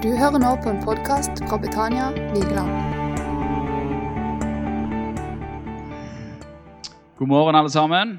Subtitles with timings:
[0.00, 2.70] Du hører nå på en podkast fra Betania Vigeland.
[7.18, 8.14] God morgen, alle sammen.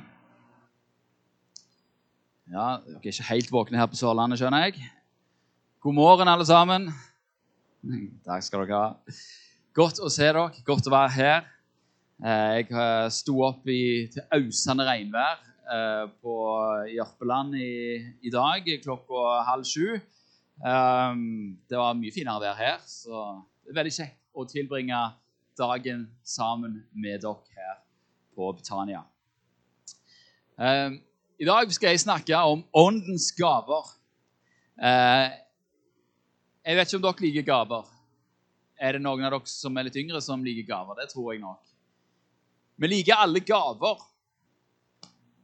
[2.54, 4.78] Ja, Dere er ikke helt våkne her på Sørlandet, skjønner jeg.
[5.82, 6.86] God morgen, alle sammen.
[8.30, 9.18] Takk skal dere ha.
[9.74, 10.46] Godt å se dere.
[10.70, 11.52] Godt å være her.
[12.22, 16.40] Eh, Jeg eh, sto opp i, til ausende regnvær eh, på
[16.94, 17.72] Jørpeland i,
[18.22, 19.96] i dag klokka halv sju.
[20.62, 25.00] Um, det var mye finere vær her, så det er veldig kjekt å tilbringe
[25.58, 27.80] dagen sammen med dere her
[28.38, 29.02] på Betania.
[30.62, 31.00] Um,
[31.42, 33.90] I dag skal jeg snakke om åndens gaver.
[34.78, 35.34] Uh,
[36.62, 37.90] jeg vet ikke om dere liker gaver.
[38.78, 41.00] Er det noen av dere som er litt yngre, som liker gaver?
[41.02, 41.62] Det tror jeg nok.
[42.78, 44.06] Vi liker alle gaver.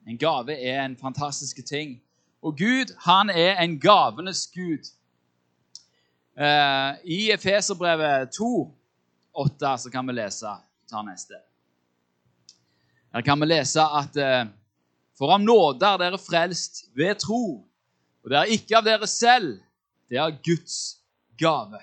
[0.05, 1.97] En gave er en fantastisk ting.
[2.45, 4.93] Og Gud, han er en gavenes gud.
[6.37, 8.75] Eh, I Efeserbrevet 2,
[9.33, 10.51] 8, så kan vi lese
[10.89, 11.39] ta neste.
[13.13, 14.45] Her kan vi lese at eh,
[15.17, 17.63] For av nåde er dere frelst ved tro.
[18.21, 19.55] Og det er ikke av dere selv,
[20.13, 20.99] det er Guds
[21.41, 21.79] gave.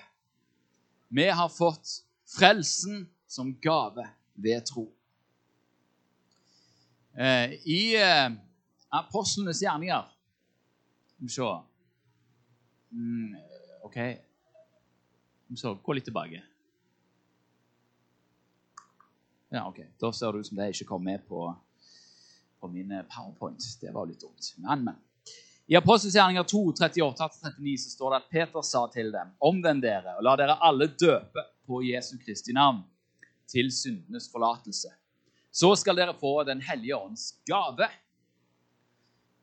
[1.11, 1.97] Vi har fått
[2.37, 4.05] frelsen som gave
[4.39, 4.85] ved tro.
[7.19, 8.31] Eh, I eh,
[8.95, 10.07] apostlenes gjerninger
[11.15, 11.51] Skal vi se
[12.91, 13.35] mm,
[13.87, 13.99] OK.
[15.47, 16.43] Vi Gå litt tilbake.
[19.49, 19.79] Ja, ok.
[19.99, 21.47] Da ser det ut som det ikke kom med på,
[22.59, 23.63] på min powerpoint.
[23.81, 24.53] Det var litt dumt.
[24.57, 25.01] Men, men.
[25.67, 30.17] I Apostels gjerninger 2, 38-39 så står det at Peter sa til dem.: Omvend dere
[30.17, 32.83] og la dere alle døpe på Jesu Kristi navn
[33.49, 34.91] til syndenes forlatelse.
[35.51, 37.87] Så skal dere få Den hellige ånds gave.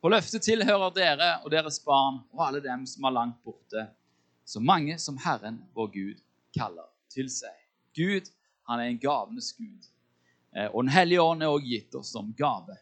[0.03, 3.87] For løftet tilhører dere og deres barn og alle dem som er langt borte,
[4.45, 6.23] så mange som Herren vår Gud
[6.57, 7.55] kaller til seg.
[7.97, 8.29] Gud,
[8.69, 9.89] han er en gavenes Gud.
[10.57, 12.77] Eh, Og Den hellige ånd er også gitt oss som gave.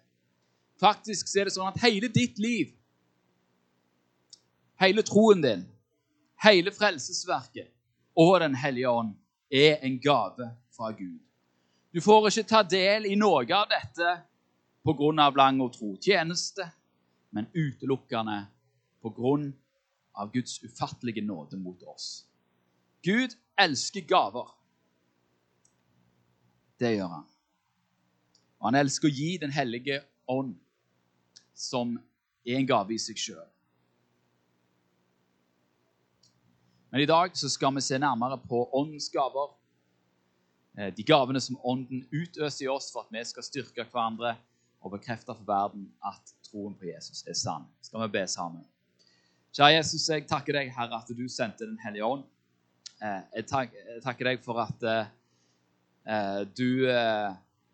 [0.80, 2.72] Faktisk så er det sånn at hele ditt liv,
[4.80, 5.66] hele troen din,
[6.42, 7.68] hele frelsesverket
[8.16, 9.14] og Den hellige ånd
[9.50, 11.20] er en gave fra Gud.
[11.92, 14.22] Du får ikke ta del i noe av dette
[14.84, 15.30] pga.
[15.36, 16.64] lang og tro tjeneste,
[17.30, 18.46] men utelukkende
[19.02, 19.52] pga.
[20.32, 22.26] Guds ufattelige nåde mot oss.
[23.02, 24.56] Gud elsker gaver.
[26.80, 27.28] Det gjør han.
[28.60, 30.56] Og han elsker å gi Den hellige ånd,
[31.54, 31.96] som
[32.46, 33.46] er en gave i seg sjøl.
[36.90, 39.52] Men i dag skal vi se nærmere på åndens gaver.
[40.78, 44.34] Eh, De gavene som Ånden utøser i oss for at vi skal styrke hverandre
[44.80, 47.68] og bekrefte for verden at troen på Jesus er sann.
[47.82, 48.64] Skal vi be sammen?
[49.50, 52.20] Kjære Jesus, jeg takker deg, Herre, at du sendte Den hellige ånd.
[53.02, 55.08] Eh, Jeg takker deg for at eh,
[56.06, 56.86] eh, du,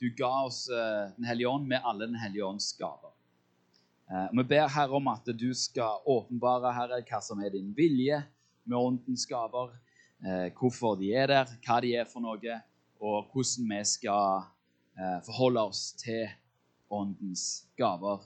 [0.01, 3.13] du ga oss Den hellige ånd med alle Den hellige ånds gaver.
[4.09, 8.23] Vi ber Herre om at du skal åpenbare Herre, hva som er din vilje
[8.65, 9.75] med åndens gaver,
[10.57, 12.61] hvorfor de er der, hva de er for noe,
[13.03, 14.47] og hvordan vi skal
[15.27, 16.31] forholde oss til
[16.89, 18.23] åndens gaver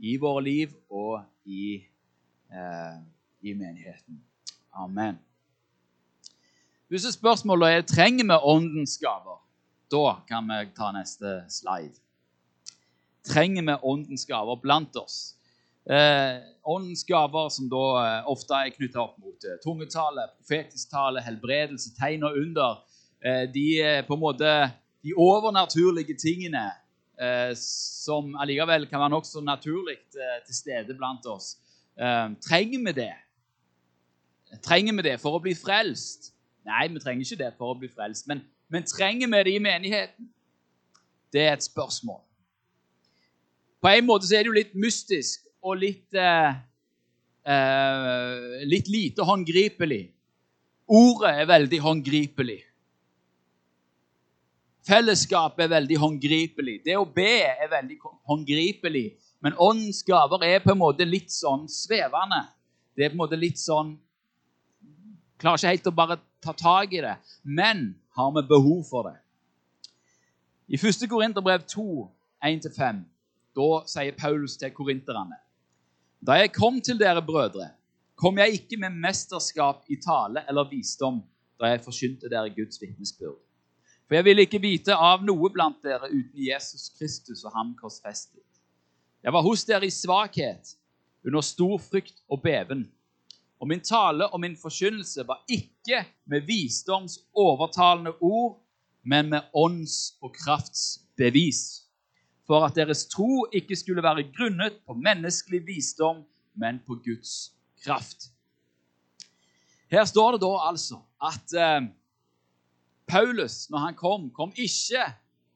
[0.00, 1.84] i våre liv og i,
[2.52, 3.00] eh,
[3.40, 4.20] i menigheten.
[4.72, 5.18] Amen.
[6.88, 9.38] Hvis spørsmålet er trenger vi åndens gaver,
[9.90, 11.94] da kan vi ta neste slide.
[13.26, 15.36] Trenger vi åndens gaver blant oss?
[15.90, 21.22] Eh, åndens gaver som da eh, ofte er knytta opp mot eh, tungetale, profetisk tale,
[21.24, 22.82] helbredelse, tegn og under.
[23.22, 23.66] Eh, de
[24.06, 24.52] på en måte
[25.02, 26.66] de overnaturlige tingene
[27.20, 31.54] eh, som allikevel kan være nokså naturlig eh, til stede blant oss.
[32.00, 33.12] Eh, trenger vi det?
[34.64, 36.30] Trenger vi det for å bli frelst?
[36.64, 38.28] Nei, vi trenger ikke det for å bli frelst.
[38.30, 38.40] Men,
[38.72, 40.30] men trenger vi det i menigheten?
[41.32, 42.22] Det er et spørsmål.
[43.80, 46.56] På en måte så er det jo litt mystisk og litt eh,
[47.44, 50.02] eh, Litt lite håndgripelig.
[50.90, 52.58] Ordet er veldig håndgripelig.
[54.86, 56.78] Fellesskapet er veldig håndgripelig.
[56.84, 57.98] Det å be er veldig
[58.28, 59.06] håndgripelig.
[59.44, 62.42] Men åndens gaver er på en måte litt sånn svevende.
[62.96, 63.96] Det er på en måte litt sånn
[65.40, 67.14] Klarer ikke helt å bare ta tak i det.
[67.48, 69.14] Men har vi behov for det?
[70.68, 71.06] I 1.
[71.08, 71.84] Korinterbrev 2,
[72.44, 73.00] 1-5,
[73.56, 75.38] da sier Paulus til korinterne
[76.20, 77.70] Da jeg kom til dere brødre,
[78.20, 81.22] kom jeg ikke med mesterskap i tale eller visdom
[81.56, 83.40] da jeg forkynte dere Guds vitnesbyrd.
[84.10, 88.42] For jeg ville ikke vite av noe blant dere uten Jesus Kristus og ham korsfestet.
[89.22, 90.72] Jeg var hos dere i svakhet,
[91.22, 92.88] under stor frykt og beven.
[93.62, 98.58] Og min tale og min forkynnelse var ikke med visdoms overtalende ord,
[99.06, 101.84] men med ånds- og krafts bevis.
[102.50, 106.24] For at deres tro ikke skulle være grunnet på menneskelig visdom,
[106.58, 107.52] men på Guds
[107.84, 108.32] kraft.
[109.86, 111.86] Her står det da altså at eh,
[113.10, 115.04] Paulus, når han kom, kom ikke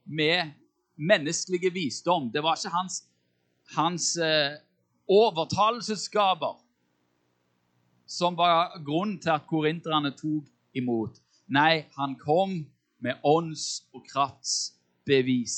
[0.05, 0.51] med
[0.97, 2.33] menneskelige visdom.
[2.33, 3.05] Det var ikke hans,
[3.77, 4.59] hans eh,
[5.09, 6.61] overtalelsesgaver
[8.06, 11.21] som var grunnen til at korinterne tok imot.
[11.47, 12.67] Nei, han kom
[12.99, 15.56] med ånds- og kraftsbevis.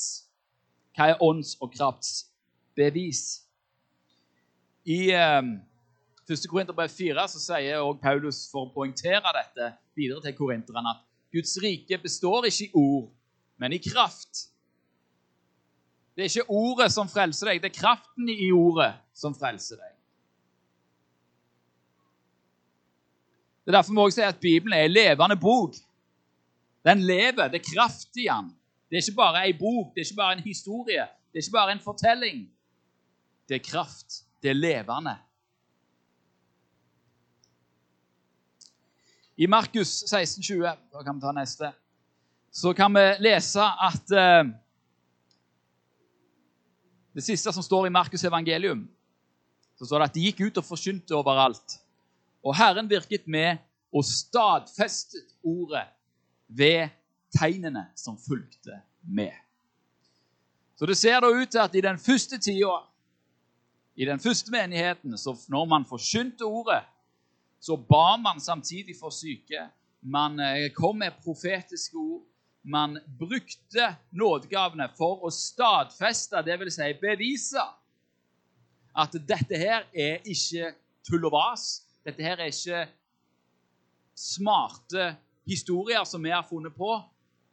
[0.97, 3.23] Hva er ånds- og kraftsbevis?
[4.85, 5.43] I eh,
[6.27, 6.47] 1.
[6.51, 11.05] Korinterbrev 4 så sier også Paulus for å poengtere dette videre til korinterne at
[11.37, 13.11] Guds rike består ikke i ord,
[13.61, 14.47] men i kraft.
[16.17, 19.93] Det er ikke ordet som frelser deg, det er kraften i ordet som frelser deg.
[23.67, 25.75] Det er Derfor må jeg si at Bibelen er en levende bok.
[26.87, 27.49] Den lever.
[27.51, 28.53] Det er kraft i den.
[28.87, 31.59] Det er ikke bare ei bok, det er ikke bare en historie, det er ikke
[31.59, 32.45] bare en fortelling.
[33.49, 34.23] Det er kraft.
[34.43, 35.17] Det er levende.
[39.37, 41.69] I Markus 16, 20, da kan vi ta neste,
[42.51, 44.45] så kan vi lese at eh,
[47.17, 48.83] Det siste som står i Markus' evangelium,
[49.79, 51.79] så står det at de gikk ut og forkynte overalt.
[52.45, 53.57] Og Herren virket med
[53.89, 55.87] og stadfestet ordet
[56.49, 56.93] ved
[57.33, 59.33] tegnene som fulgte med.
[60.77, 62.77] Så det ser da ut til at i den første tida,
[63.97, 66.83] i den første menigheten, så når man forkynte ordet,
[67.61, 69.69] så ba man samtidig for syke.
[70.01, 72.23] Man eh, kom med profetiske ord.
[72.63, 76.79] Man brukte nådegavene for å stadfeste, dvs.
[76.79, 77.63] Si bevise,
[78.97, 80.73] at dette her er ikke
[81.07, 81.85] tull og vas.
[82.07, 82.87] Dette her er ikke
[84.17, 85.13] smarte
[85.47, 86.91] historier som vi har funnet på.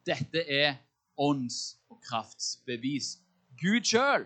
[0.07, 0.79] Dette er
[1.17, 3.17] ånds- og kraftsbevis.
[3.61, 4.25] Gud sjøl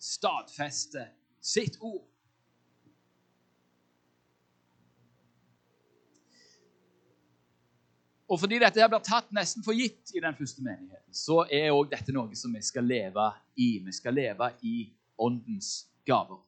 [0.00, 1.08] stadfester
[1.40, 2.09] sitt ord.
[8.30, 11.72] Og fordi dette her blir tatt nesten for gitt i den første menigheten, så er
[11.74, 13.26] òg dette noe som vi skal leve
[13.58, 13.80] i.
[13.82, 14.84] Vi skal leve i
[15.18, 16.38] åndens gaver.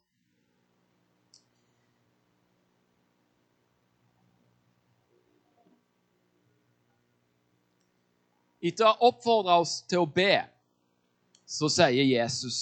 [8.63, 10.39] Etter å ha oppfordra oss til å be,
[11.43, 12.61] så sier Jesus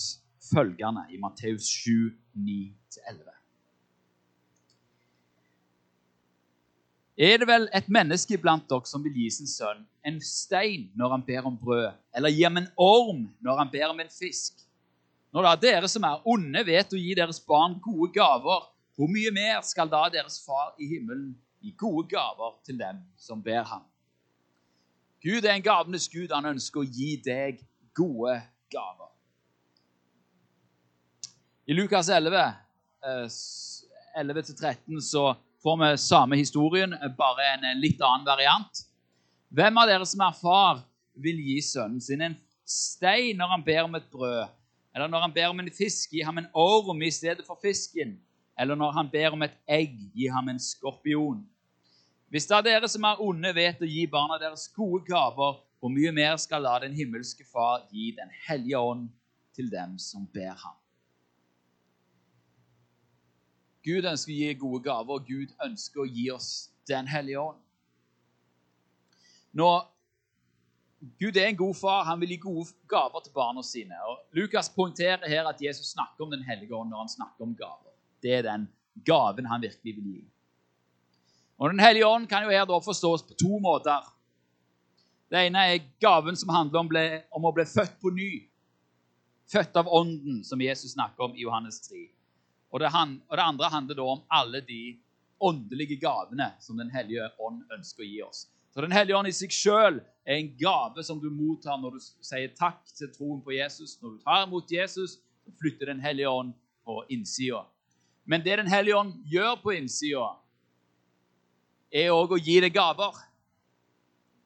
[0.48, 2.08] følgende i Matteus 7,
[2.40, 3.39] 9-11.
[7.20, 11.12] Er det vel et menneske blant dere som vil gi sin sønn en stein når
[11.12, 14.62] han ber om brød, eller gi ham en orm når han ber om en fisk?
[15.30, 18.64] Når da dere som er onde, vet å gi deres barn gode gaver,
[18.96, 23.44] hvor mye mer skal da deres far i himmelen gi gode gaver til dem som
[23.44, 23.84] ber ham?
[25.20, 26.32] Gud er en gavenes Gud.
[26.32, 27.60] Han ønsker å gi deg
[27.92, 28.40] gode
[28.72, 29.12] gaver.
[31.68, 32.56] I Lukas 11,
[33.04, 38.84] 11-13 så får vi samme historien, bare en litt annen variant.
[39.50, 40.80] Hvem av dere som er far,
[41.20, 44.48] vil gi sønnen sin en stein når han ber om et brød?
[44.94, 48.16] Eller når han ber om en fisk, gi ham en orm i stedet for fisken?
[48.58, 51.42] Eller når han ber om et egg, gi ham en skorpion?
[52.30, 56.12] Hvis da dere som er onde, vet å gi barna deres gode gaver, hvor mye
[56.14, 59.08] mer skal la den himmelske Far gi Den hellige ånd
[59.56, 60.79] til dem som ber ham?
[63.90, 66.50] Gud ønsker å gi gode gaver, og Gud ønsker å gi oss
[66.88, 67.58] Den hellige ånd.
[69.54, 69.82] Når
[71.20, 72.04] Gud er en god far.
[72.04, 73.96] Han vil gi gode gaver til barna sine.
[74.04, 77.54] Og Lukas poengterer her at Jesus snakker om Den hellige ånd når han snakker om
[77.56, 77.94] gaver.
[78.20, 78.68] Det er den
[79.06, 80.24] gaven han virkelig vil gi.
[81.58, 84.04] Og Den hellige ånd kan jo her da forstås på to måter.
[85.30, 88.30] Det ene er gaven som handler om, ble, om å bli født på ny.
[89.50, 92.08] Født av Ånden, som Jesus snakker om i Johannes 3.
[92.70, 94.98] Og det, og det andre handler da om alle de
[95.40, 98.46] åndelige gavene som Den hellige ånd ønsker å gi oss.
[98.74, 102.04] Så Den hellige ånd i seg sjøl er en gave som du mottar når du
[102.22, 103.96] sier takk til troen på Jesus.
[104.02, 105.18] Når du tar imot Jesus,
[105.58, 106.54] flytter Den hellige ånd
[106.86, 107.64] på innsida.
[108.24, 110.36] Men det Den hellige ånd gjør på innsida,
[111.90, 113.16] er òg å gi deg gaver.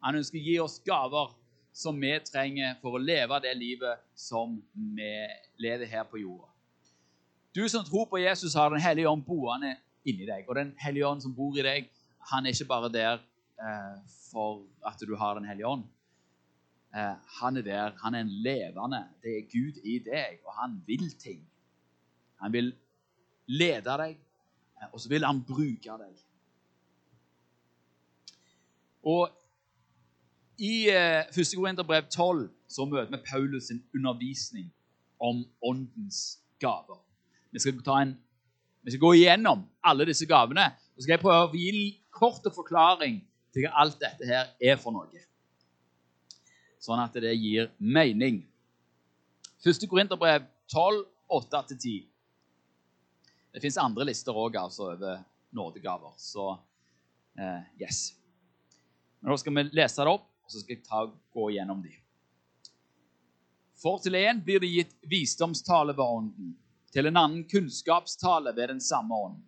[0.00, 1.34] Han ønsker å gi oss gaver
[1.74, 5.12] som vi trenger for å leve det livet som vi
[5.60, 6.53] lever her på jorda.
[7.54, 10.48] Du som tror på Jesus, har Den hellige ånd boende inni deg.
[10.48, 11.90] Og Den hellige ånd som bor i deg,
[12.30, 13.20] han er ikke bare der
[13.62, 13.98] eh,
[14.30, 15.84] for at du har Den hellige ånd.
[16.94, 19.04] Eh, han er der, han er en levende.
[19.22, 21.46] Det er Gud i deg, og han vil ting.
[22.42, 22.74] Han vil
[23.46, 24.18] lede deg,
[24.80, 26.20] eh, og så vil han bruke deg.
[29.04, 29.30] Og
[30.58, 31.54] i eh, 1.
[31.56, 34.70] Korinterbrev 12 så møter vi Paulus sin undervisning
[35.20, 37.02] om åndens gaver.
[37.54, 38.16] Vi skal, en,
[38.82, 40.64] vi skal gå igjennom alle disse gavene.
[40.74, 43.20] og så skal jeg prøve å gi en kort forklaring
[43.54, 45.22] til hva alt dette her er for noe.
[46.82, 48.42] Sånn at det gir mening.
[49.62, 49.86] 1.
[49.88, 52.02] Korinterbrev 12, 8-10.
[53.54, 55.22] Det fins andre lister òg altså, over
[55.54, 56.18] nådegaver.
[56.18, 56.50] Så
[57.38, 58.08] eh, yes.
[59.20, 62.02] Men Nå skal vi lese det opp, og så skal jeg ta, gå gjennom dem.
[63.78, 66.52] For til en blir det gitt visdomstale ved ånden,
[66.94, 69.42] til en annen kunnskapstale ved den samme ånd.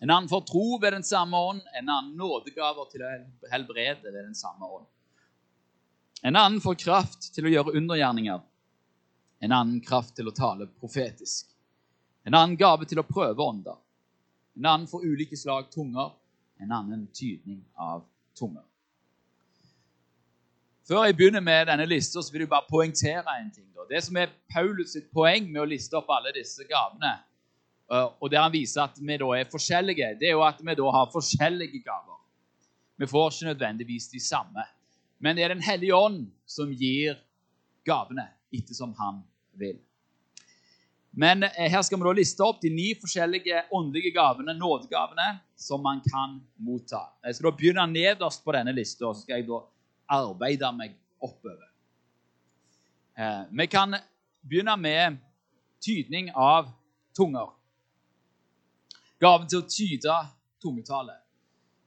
[0.00, 3.10] En annen får tro ved den samme ånd, en annen nådegaver til å
[3.52, 4.86] helbrede ved den samme ånd.
[6.22, 8.40] En annen får kraft til å gjøre undergjerninger,
[9.40, 11.48] en annen kraft til å tale profetisk.
[12.28, 13.76] En annen gave til å prøve ånder.
[14.56, 16.12] En annen får ulike slag tunger,
[16.60, 18.04] en annen tydning av
[18.36, 18.64] tunger.
[20.90, 23.68] Før jeg begynner med denne lista, så vil jeg bare poengtere en ting.
[23.76, 23.84] Da.
[23.86, 27.12] Det som er Paulus sitt poeng med å liste opp alle disse gavene,
[27.92, 30.76] eh, og der han viser at vi da er forskjellige, det er jo at vi
[30.80, 32.18] da har forskjellige gaver.
[32.98, 34.66] Vi får ikke nødvendigvis de samme.
[35.22, 37.22] Men det er Den hellige ånd som gir
[37.86, 39.22] gavene ettersom han
[39.54, 39.78] vil.
[41.14, 45.86] Men eh, her skal vi da liste opp de ni forskjellige åndelige gavene, nådegavene, som
[45.86, 47.12] man kan motta.
[47.22, 49.68] Jeg skal da begynne nederst på denne lista, så skal jeg da
[50.10, 51.68] arbeide meg oppover.
[53.18, 53.96] Eh, vi kan
[54.42, 55.18] begynne med
[55.84, 56.70] tydning av
[57.16, 57.52] tunger.
[59.20, 60.16] Gaven til å tyde
[60.62, 61.16] tungetale.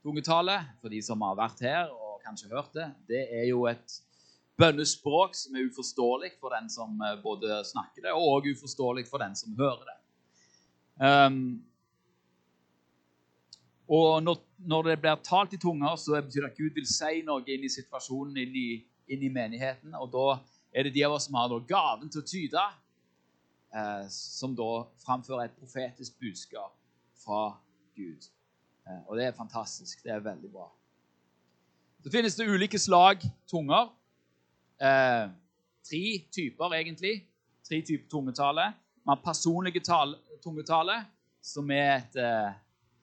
[0.04, 4.00] Tungetale, for de som har vært her og kanskje hørt det, det er jo et
[4.60, 9.36] bønnespråk som er uforståelig for den som eh, både snakker det, og uforståelig for den
[9.38, 10.00] som hører det.
[11.02, 11.64] Um,
[13.94, 17.22] og når, når, det blir talt i tunger, så betyr det at Gud vil si
[17.28, 18.70] noe inn i situasjonen, inn i,
[19.14, 19.94] inn i menigheten.
[20.00, 20.28] Og da
[20.74, 22.64] er det de av oss som har gaven til å tyde,
[23.76, 24.72] eh, som da
[25.04, 26.74] framfører et profetisk budskap
[27.24, 27.52] fra
[27.96, 28.30] Gud.
[28.88, 30.02] Eh, og det er fantastisk.
[30.04, 30.68] Det er veldig bra.
[32.04, 33.94] Så finnes det ulike slag tunger.
[34.82, 35.30] Eh,
[35.88, 37.16] tre typer, egentlig.
[37.64, 38.74] Tre typer tungetale.
[39.06, 39.84] Man har personlige
[40.44, 41.04] tungetale,
[41.44, 42.54] som er et eh,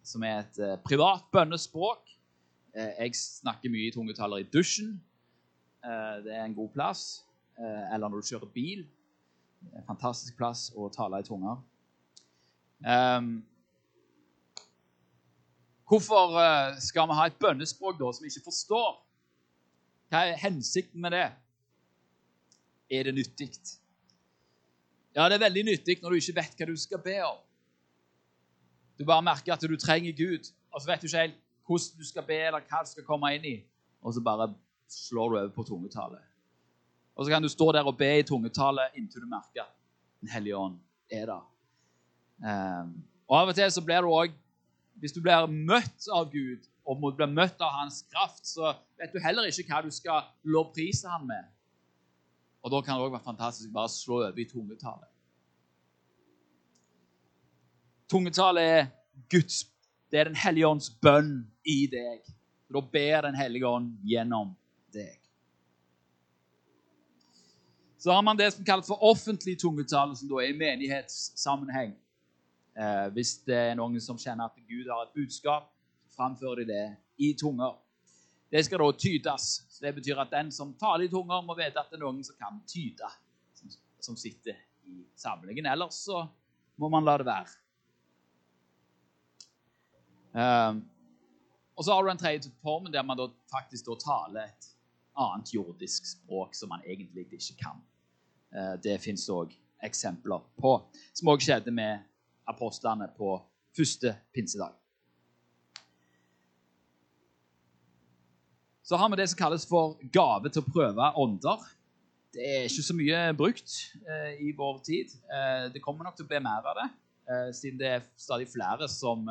[0.07, 2.09] som er et eh, privat bønnespråk.
[2.75, 4.95] Eh, jeg snakker mye i tungetaler i dusjen.
[5.85, 7.26] Eh, det er en god plass.
[7.61, 8.87] Eller når du kjører bil.
[9.76, 11.59] En fantastisk plass å tale i tunger.
[12.88, 13.42] Ehm,
[15.85, 16.33] hvorfor
[16.80, 18.97] skal vi ha et bønnespråk da, som vi ikke forstår?
[20.09, 21.26] Hva er hensikten med det?
[22.97, 23.50] Er det nyttig?
[25.12, 27.45] Ja, det er veldig nyttig når du ikke vet hva du skal be om.
[29.00, 32.04] Du bare merker at du trenger Gud, og så vet du ikke helt hvordan du
[32.04, 33.54] skal be, eller hva du skal komme inn i.
[34.04, 34.50] Og så bare
[34.90, 36.21] slår du over på tungetallet.
[37.14, 39.76] Og så kan du stå der og be i tungetallet inntil du merker at
[40.21, 40.76] Den hellige ånd
[41.11, 41.47] er der.
[42.45, 42.90] Um,
[43.28, 44.35] og Av og til så blir du òg
[45.00, 49.12] Hvis du blir møtt av Gud og må bli møtt av hans kraft, så vet
[49.14, 51.45] du heller ikke hva du skal lovprise han med.
[52.61, 55.09] Og Da kan det òg være fantastisk bare slå over i tungetale.
[58.10, 58.86] Tungetale er
[59.30, 59.66] Guds
[60.10, 62.24] Det er Den hellige ånds bønn i deg.
[62.72, 64.56] Da ber Den hellige ånd gjennom
[64.92, 65.20] deg.
[68.00, 71.92] Så har man det som kalles for offentlig tungetale, som da er i menighetssammenheng.
[72.74, 75.68] Eh, hvis det er noen som kjenner at Gud har et budskap,
[76.16, 76.84] framfører de det
[77.20, 77.76] i tunger.
[78.50, 79.50] Det skal da tydes.
[79.68, 82.24] Så Det betyr at den som taler i tunger, må vite at det er noen
[82.24, 83.14] som kan tyde,
[83.54, 84.56] som, som sitter
[84.88, 85.66] i samlingen.
[85.66, 86.24] Ellers så
[86.80, 87.52] må man la det være.
[90.32, 90.84] Um,
[91.75, 94.68] og så har du den tredje formen der man da faktisk da taler et
[95.18, 97.80] annet jordisk språk som man egentlig ikke kan.
[98.54, 100.76] Uh, det fins òg eksempler på,
[101.16, 102.04] som òg skjedde med
[102.46, 103.38] apostlene på
[103.76, 104.76] første pinsedag.
[108.82, 111.62] Så har vi det som kalles for gave til å prøve ånder.
[112.34, 115.14] Det er ikke så mye brukt uh, i vår tid.
[115.26, 116.90] Uh, det kommer nok til å bli mer av det,
[117.54, 119.28] siden det er stadig flere som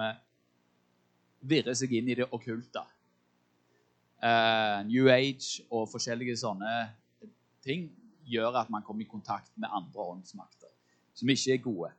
[1.42, 2.84] virre seg inn i det okkulte.
[4.20, 6.74] Uh, New Age og forskjellige sånne
[7.64, 7.88] ting
[8.30, 10.68] gjør at man kommer i kontakt med andre åndsmakter
[11.20, 11.92] som ikke er gode.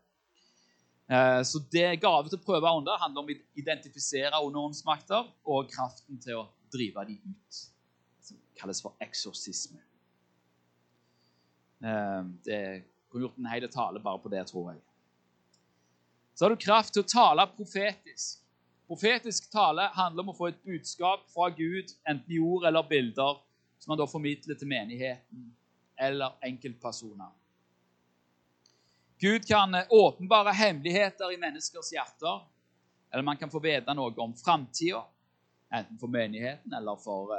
[1.11, 6.21] Uh, så det Gave til å prøve ånder handler om å identifisere underåndsmakter og kraften
[6.23, 7.63] til å drive dem ut.
[8.23, 9.81] Som kalles for eksorsisme.
[11.81, 12.61] Uh, det
[13.11, 14.85] kunne gjort en hel tale bare på det, tror jeg.
[16.35, 18.39] Så har du kraft til å tale profetisk.
[18.91, 23.37] Profetisk tale handler om å få et budskap fra Gud, enten i ord eller bilder,
[23.79, 25.45] som man da formidler til menigheten
[25.95, 27.31] eller enkeltpersoner.
[29.23, 32.43] Gud kan åpenbare hemmeligheter i menneskers hjerter,
[33.13, 35.05] eller man kan få vite noe om framtida,
[35.71, 37.31] enten for menigheten eller for,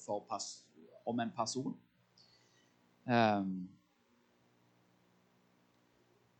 [0.00, 0.62] for pers,
[1.04, 1.74] om en person.
[3.04, 3.68] Um,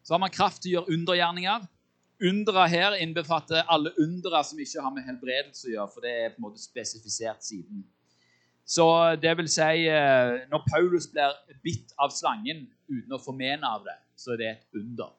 [0.00, 1.74] så har man kraft til å gjøre undergjerninger.
[2.18, 6.32] Undera her innbefatter alle undra som ikke har med helbredelse å gjøre, for det er
[6.32, 7.84] på en måte spesifisert siden.
[8.68, 8.84] Så
[9.22, 13.86] det vil si eh, Når Paulus blir bitt av slangen uten å få men av
[13.86, 15.14] det, så er det et under.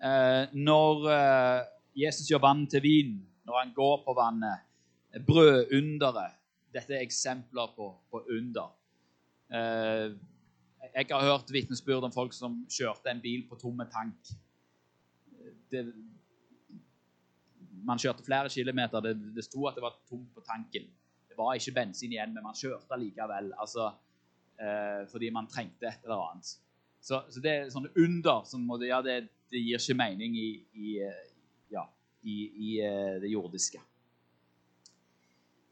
[0.00, 1.60] Eh, når eh,
[2.06, 3.14] Jesus gjør vann til vin,
[3.46, 4.66] når han går på vannet,
[5.26, 6.38] brødunderet
[6.70, 8.68] Dette er eksempler på, på under.
[9.50, 14.30] Jeg har hørt vitnesbyrd om folk som kjørte en bil på tomme tank.
[15.70, 15.84] Det,
[17.86, 19.02] man kjørte flere kilometer.
[19.04, 20.88] Det, det sto at det var tomt på tanken
[21.30, 23.52] Det var ikke bensin igjen, men man kjørte likevel.
[23.60, 23.92] Altså,
[24.60, 26.56] eh, fordi man trengte et eller annet.
[27.00, 30.96] Så, så det er sånne under som ja, det, det, gir ikke mening i, i,
[31.06, 31.30] eh,
[31.72, 31.86] ja,
[32.22, 32.36] i,
[32.66, 33.80] i eh, det jordiske.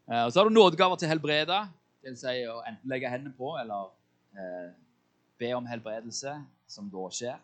[0.09, 1.59] Eh, og så har du nådegaver til helbrede.
[2.01, 3.91] Det vil si å enten legge hendene på eller
[4.33, 4.71] eh,
[5.39, 6.33] be om helbredelse,
[6.69, 7.37] som da skjer.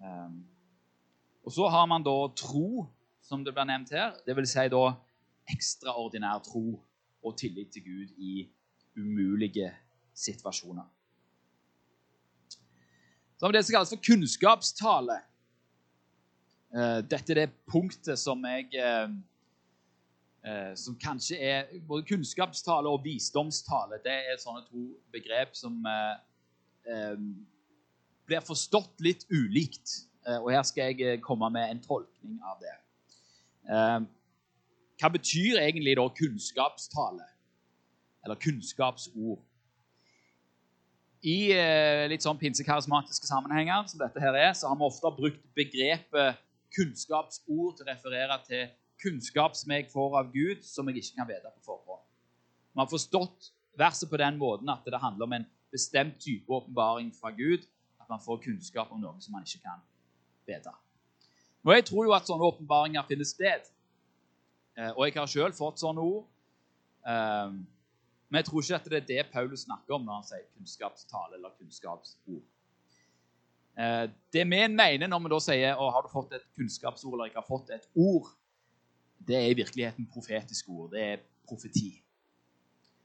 [0.00, 0.40] Um,
[1.44, 2.86] og så har man da tro,
[3.22, 4.14] som det blir nevnt her.
[4.26, 4.84] Det vil si da
[5.50, 6.64] ekstraordinær tro
[7.22, 8.48] og tillit til Gud i
[8.98, 9.70] umulige
[10.14, 10.84] situasjoner.
[13.36, 15.16] Så har vi det som kalles for kunnskapstale.
[16.76, 19.08] Eh, dette er det punktet som jeg eh,
[20.46, 25.80] eh, Som kanskje er Både kunnskapstale og visdomstale det er sånne to begrep som
[28.30, 30.09] blir forstått litt ulikt.
[30.26, 32.74] Og her skal jeg komme med en tolkning av det.
[35.00, 37.24] Hva betyr egentlig da kunnskapstale?
[38.24, 39.40] Eller kunnskapsord?
[41.20, 45.42] I eh, litt sånn pinsekarismatiske sammenhenger som dette her er, så har vi ofte brukt
[45.56, 46.38] begrepet
[46.76, 51.28] kunnskapsord til å referere til kunnskap som jeg får av Gud, som jeg ikke kan
[51.28, 52.04] vite på forhånd.
[52.72, 57.12] Vi har forstått verset på den måten at det handler om en bestemt type åpenbaring
[57.16, 57.64] fra Gud.
[58.00, 59.80] At man får kunnskap om noe som man ikke kan
[60.50, 60.72] vite.
[61.64, 63.68] Og Jeg tror jo at sånne åpenbaringer finner sted.
[64.78, 66.24] Eh, og jeg har sjøl fått sånne ord.
[67.04, 67.58] Eh,
[68.30, 71.36] men jeg tror ikke at det er det Paulus snakker om når han sier kunnskapstale
[71.36, 72.44] eller kunnskapsord.
[73.80, 77.32] Eh, det vi mener når vi da sier å, har du fått et kunnskapsord eller
[77.32, 78.30] ikke har fått et ord,
[79.26, 80.94] det er i virkeligheten profetiske ord.
[80.94, 81.90] Det er profeti.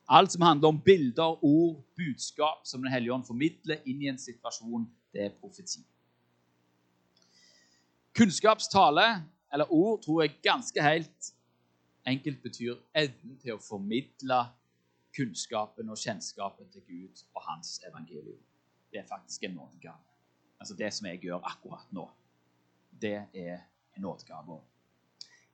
[0.05, 4.21] Alt som handler om bilder, ord, budskap som Den hellige ånd formidler inn i en
[4.21, 5.81] situasjon, det er profeti.
[8.15, 11.31] Kunnskapstale, eller ord, tror jeg ganske helt
[12.07, 14.37] enkelt betyr evnen til å formidle
[15.15, 18.41] kunnskapen og kjennskapen til Gud og hans evangelium.
[18.91, 20.03] Det er faktisk en nådegave.
[20.59, 22.05] Altså det som jeg gjør akkurat nå,
[23.01, 23.59] det er
[23.95, 24.59] en nådegave.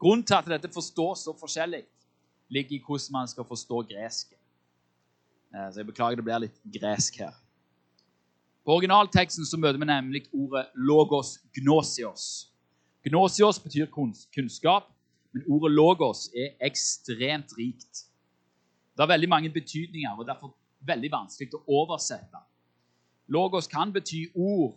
[0.02, 1.84] Grunnen til at dette forstås så forskjellig,
[2.50, 4.34] ligger i hvordan man skal forstå gresk.
[5.56, 7.36] Eh, så jeg beklager det blir litt gresk her.
[8.66, 12.51] På originalteksten så møter vi nemlig ordet 'logos gnosios'.
[13.04, 13.86] Gnosios betyr
[14.36, 14.84] kunnskap,
[15.34, 18.06] men ordet 'logos' er ekstremt rikt.
[18.94, 20.54] Det har veldig mange betydninger og derfor
[20.86, 22.38] veldig vanskelig å oversette.
[23.28, 24.76] Logos kan bety ord,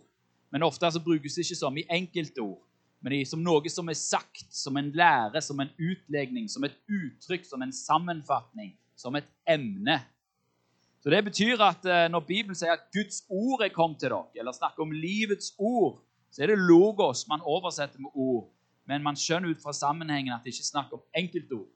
[0.51, 2.61] men ofte så brukes det ikke som i enkeltord,
[3.01, 7.45] men som noe som er sagt, som en lære, som en utlegning, som et uttrykk,
[7.45, 9.99] som en sammenfatning, som et emne.
[11.03, 14.25] Så Det betyr at eh, når Bibelen sier at Guds ord er kommet til dere,
[14.39, 15.99] eller snakker om livets ord,
[16.35, 18.49] så er det logos man oversetter med ord
[18.89, 21.67] men man skjønner ut fra sammenhengen at det ikke er snakk om enkeltord,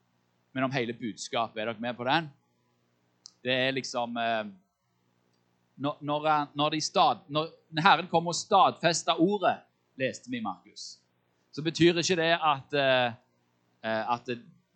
[0.54, 1.62] men om hele budskapet.
[1.62, 2.30] Er dere med på den?
[3.46, 4.52] Det er liksom eh,
[5.80, 5.98] når,
[6.54, 9.58] når, de stad, når, Herren kommer og stadfester ordet,
[10.00, 11.00] leste vi Markus,
[11.52, 13.14] så betyr ikke det at, eh,
[13.84, 14.30] eh at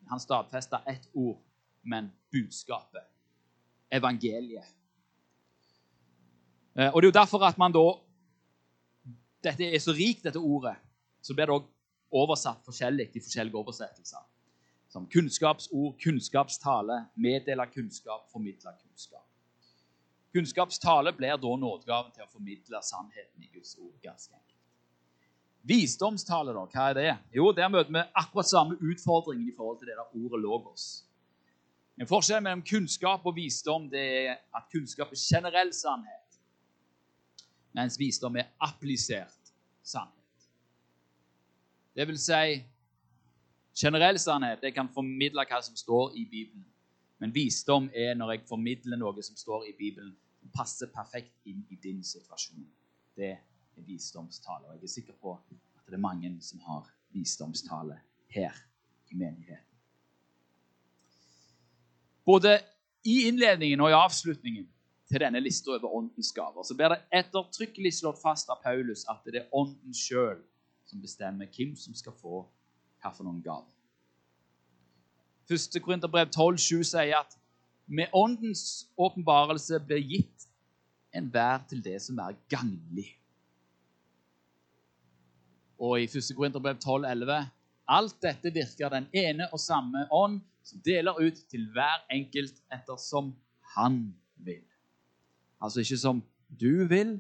[0.10, 1.38] han stadfester ett ord,
[1.84, 3.06] men budskapet.
[3.91, 4.74] Evangeliet.
[6.76, 7.84] Og Det er jo derfor at man da
[9.43, 10.75] Dette er så rikt, dette ordet.
[11.23, 11.67] Så blir det òg
[12.13, 14.23] oversatt forskjellig i forskjellige oversettelser.
[14.93, 19.25] Som kunnskapsord, kunnskapstale, meddele kunnskap, formidle kunnskap.
[20.34, 23.93] Kunnskapstale blir da nådegaven til å formidle sannheten i Guds ord.
[24.01, 24.49] ganske enkelt.
[25.63, 27.12] Visdomstale, da, hva er det?
[27.32, 31.06] Jo, Der møter vi akkurat samme utfordringen i forhold til det der ordet logos.
[31.97, 36.23] En forskjell mellom kunnskap og visdom det er at kunnskap er generell sannhet,
[37.74, 40.48] mens visdom er applisert sannhet.
[41.96, 42.62] Det vil si
[43.78, 44.64] generell sannhet.
[44.64, 46.66] Jeg kan formidle hva som står i Bibelen.
[47.22, 51.62] Men visdom er når jeg formidler noe som står i Bibelen, som passer perfekt inn
[51.72, 52.66] i din situasjon.
[53.16, 54.68] Det er visdomstale.
[54.68, 58.00] Og jeg er sikker på at det er mange som har visdomstale
[58.34, 58.58] her
[59.12, 59.70] i menigheten.
[62.26, 62.58] Både
[63.04, 64.68] i innledningen og i avslutningen
[65.10, 69.24] til denne lista over åndens gaver så blir det ettertrykkelig slått fast av Paulus at
[69.28, 70.39] det er ånden sjøl
[70.89, 72.44] som bestemmer hvem som skal få
[73.04, 73.68] noen gaver.
[75.52, 75.82] 1.
[75.84, 77.36] Korinterbrev 12,7 sier at
[77.86, 80.48] med åndens åpenbarelse blir gitt
[81.13, 83.10] enhver til det som er gagnlig.
[85.84, 86.32] Og i 1.
[86.38, 87.52] Korinterbrev 12,11
[87.92, 93.34] Alt dette virker den ene og samme ånd, som deler ut til hver enkelt ettersom
[93.76, 94.06] han
[94.39, 94.63] vil.
[95.63, 96.19] Altså ikke som
[96.60, 97.15] du vil,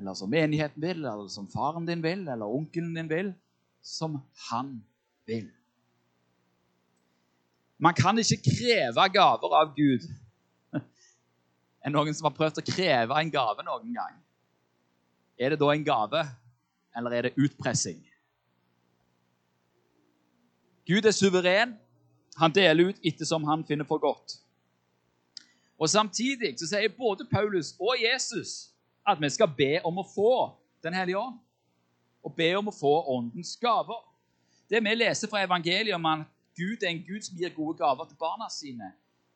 [0.00, 3.34] eller som menigheten vil, eller som faren din vil, eller onkelen din vil.
[3.82, 4.78] Som han
[5.26, 5.50] vil.
[7.82, 10.06] Man kan ikke kreve gaver av Gud.
[11.82, 14.20] Er det noen som har prøvd å kreve en gave noen gang?
[15.34, 16.20] Er det da en gave,
[16.94, 17.98] eller er det utpressing?
[20.86, 21.74] Gud er suveren.
[22.38, 24.38] Han deler ut ettersom han finner for godt.
[25.82, 28.70] Og Samtidig så sier både Paulus og Jesus
[29.08, 30.34] at vi skal be om å få
[30.82, 31.36] Den hellige ånd.
[32.26, 34.00] Og be om å få åndens gaver.
[34.70, 36.24] Det vi leser fra evangeliet om at
[36.58, 38.88] Gud er en Gud som gir gode gaver til barna sine,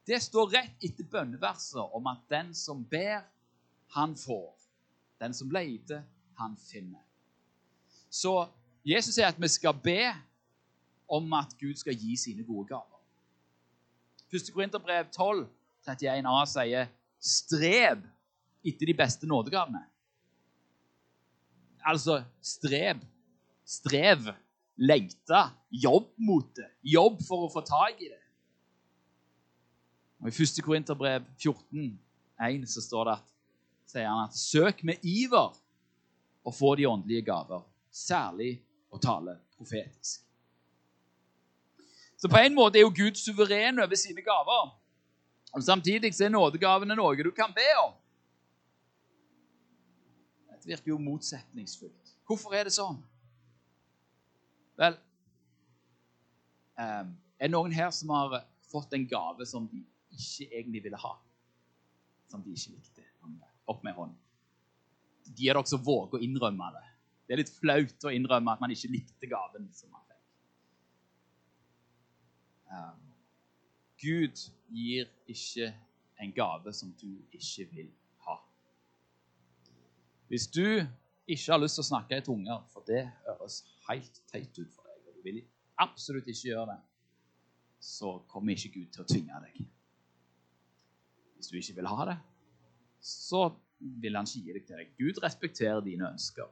[0.07, 3.23] det står rett etter bønneverset om at den som ber,
[3.95, 4.55] han får.
[5.23, 6.03] Den som leter,
[6.39, 7.03] han finner.
[8.11, 8.49] Så
[8.87, 10.01] Jesus sier at vi skal be
[11.07, 13.03] om at Gud skal gi sine gode gaver.
[14.35, 14.51] 1.
[14.55, 15.47] Korinterbrev 12,
[15.87, 16.89] 31a sier
[17.21, 18.03] 'strev
[18.65, 19.85] etter de beste nådegavene'.
[21.87, 22.99] Altså strev,
[23.65, 24.35] strev,
[24.77, 26.69] lengte, jobb mot det.
[26.83, 28.23] Jobb for å få tak i det.
[30.21, 30.63] Og I 1.
[30.65, 31.99] Korinterbrev 14,
[32.41, 33.33] 1, så står det at,
[33.87, 35.55] sier han at 'søk med iver
[36.45, 40.23] å få de åndelige gaver', særlig å tale profetisk.
[42.17, 44.73] Så på en måte er jo Gud suveren over sine gaver.
[45.57, 47.95] Og Samtidig så er nådegavene noe du kan be om.
[50.53, 52.17] Det virker jo motsetningsfullt.
[52.27, 52.99] Hvorfor er det sånn?
[54.77, 54.99] Vel
[56.77, 59.81] um, Er det noen her som har fått en gave som de
[60.13, 61.15] ikke egentlig ville ha?
[62.29, 63.07] Som de ikke likte?
[63.67, 64.19] Opp med hånden.
[65.27, 66.85] De er dere som våger å innrømme det.
[67.27, 69.71] Det er litt flaut å innrømme at man ikke likte gaven.
[69.73, 70.05] som man
[72.67, 73.06] Um,
[74.07, 75.73] Gud gir ikke
[76.23, 77.91] en gave som du ikke vil
[78.27, 78.37] ha.
[80.29, 80.87] Hvis du
[81.27, 84.87] ikke har lyst til å snakke i tunger, for det høres helt teit ut for
[84.87, 85.43] deg, og du vil
[85.83, 86.81] absolutt ikke gjøre det,
[87.83, 89.67] så kommer ikke Gud til å tvinge deg.
[91.37, 92.17] Hvis du ikke vil ha det,
[93.03, 94.95] så vil han ikke gi deg til deg.
[94.99, 96.49] Gud respekterer dine ønsker.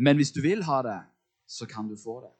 [0.00, 1.00] Men hvis du vil ha det,
[1.50, 2.32] så kan du få det.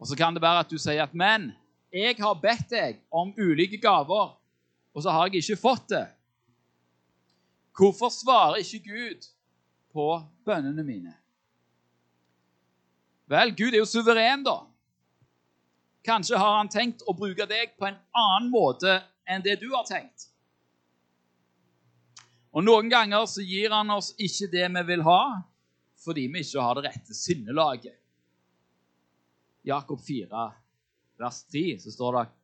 [0.00, 1.50] Og så kan det være at du sier at 'men,
[1.92, 4.36] jeg har bedt deg om ulike gaver,
[4.94, 6.10] og så har jeg ikke fått det'.
[7.76, 9.26] Hvorfor svarer ikke Gud
[9.92, 10.06] på
[10.44, 11.14] bønnene mine?
[13.26, 14.66] Vel, Gud er jo suveren, da.
[16.04, 19.84] Kanskje har han tenkt å bruke deg på en annen måte enn det du har
[19.86, 20.26] tenkt.
[22.50, 25.22] Og Noen ganger så gir han oss ikke det vi vil ha,
[26.00, 27.94] fordi vi ikke har det rette sinnelaget.
[29.62, 30.46] Jakob 4,
[31.20, 32.36] vers 3, så står det at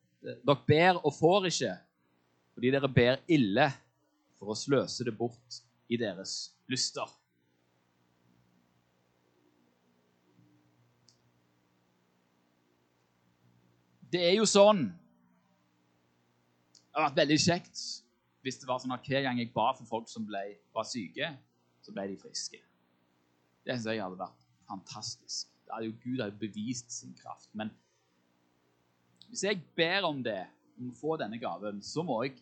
[0.47, 1.75] dere ber og får ikke
[2.57, 3.67] fordi dere ber ille
[4.39, 5.61] for å sløse det bort
[5.93, 7.09] i deres lyster.
[14.11, 14.87] Det er jo sånn
[16.87, 17.83] Det hadde vært veldig kjekt
[18.47, 20.39] hvis det var sånn at hver gang jeg ba for folk som ble,
[20.73, 21.33] var syke,
[21.83, 22.61] så ble de friske.
[23.67, 27.49] Det synes jeg hadde vært fantastisk hadde jo Gud hadde bevist sin kraft.
[27.53, 27.71] Men
[29.31, 30.43] hvis jeg ber om det,
[30.79, 32.37] om å få denne gaven, så må jeg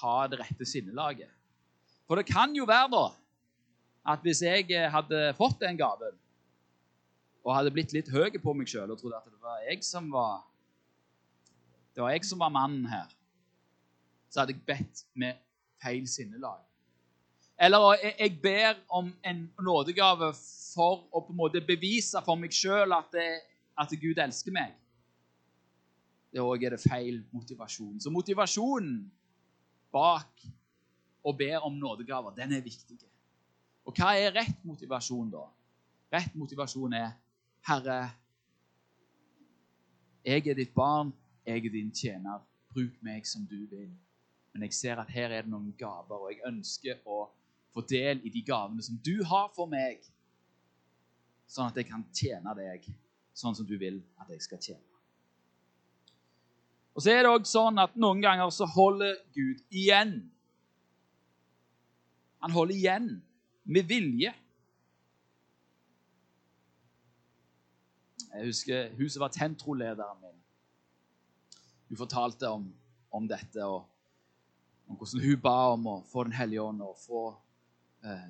[0.00, 1.30] ha det rette sinnelaget.
[2.06, 3.04] For det kan jo være da
[4.12, 6.16] at hvis jeg hadde fått den gaven
[7.42, 10.10] og hadde blitt litt høy på meg sjøl og trodde at det var jeg som
[10.12, 10.42] var
[11.92, 13.08] det var jeg som var mannen her,
[14.32, 15.36] så hadde jeg bedt med
[15.82, 16.62] feil sinnelag.
[17.60, 20.32] Eller jeg ber om en nådegave
[20.72, 23.12] for å på en måte bevise for meg sjøl at,
[23.78, 24.72] at, Gud elsker meg.
[26.32, 27.98] Det òg er det feil motivasjon.
[28.00, 29.02] Så motivasjonen
[29.92, 30.44] bak
[31.22, 32.96] å be om nådegaver, den er viktig.
[33.84, 35.44] Og hva er rett motivasjon, da?
[36.12, 37.12] Rett motivasjon er
[37.62, 37.98] Herre,
[40.24, 41.12] jeg er ditt barn,
[41.46, 42.42] jeg er din tjener.
[42.72, 43.90] Bruk meg som du vil.
[44.52, 47.24] Men jeg ser at her er det noen gaver, og jeg ønsker å
[47.72, 50.04] få del i de gavene som du har for meg,
[51.48, 52.86] sånn at jeg kan tjene deg
[53.36, 54.91] sånn som du vil at jeg skal tjene.
[56.94, 60.16] Og så er det også sånn at Noen ganger så holder Gud igjen.
[62.44, 63.08] Han holder igjen
[63.64, 64.32] med vilje.
[68.32, 70.38] Jeg husker Huset var tentrolederen min.
[71.88, 72.68] Hun fortalte om,
[73.12, 73.88] om dette og
[74.88, 77.22] om hvordan hun ba om å få Den hellige ånd og få,
[78.04, 78.28] eh,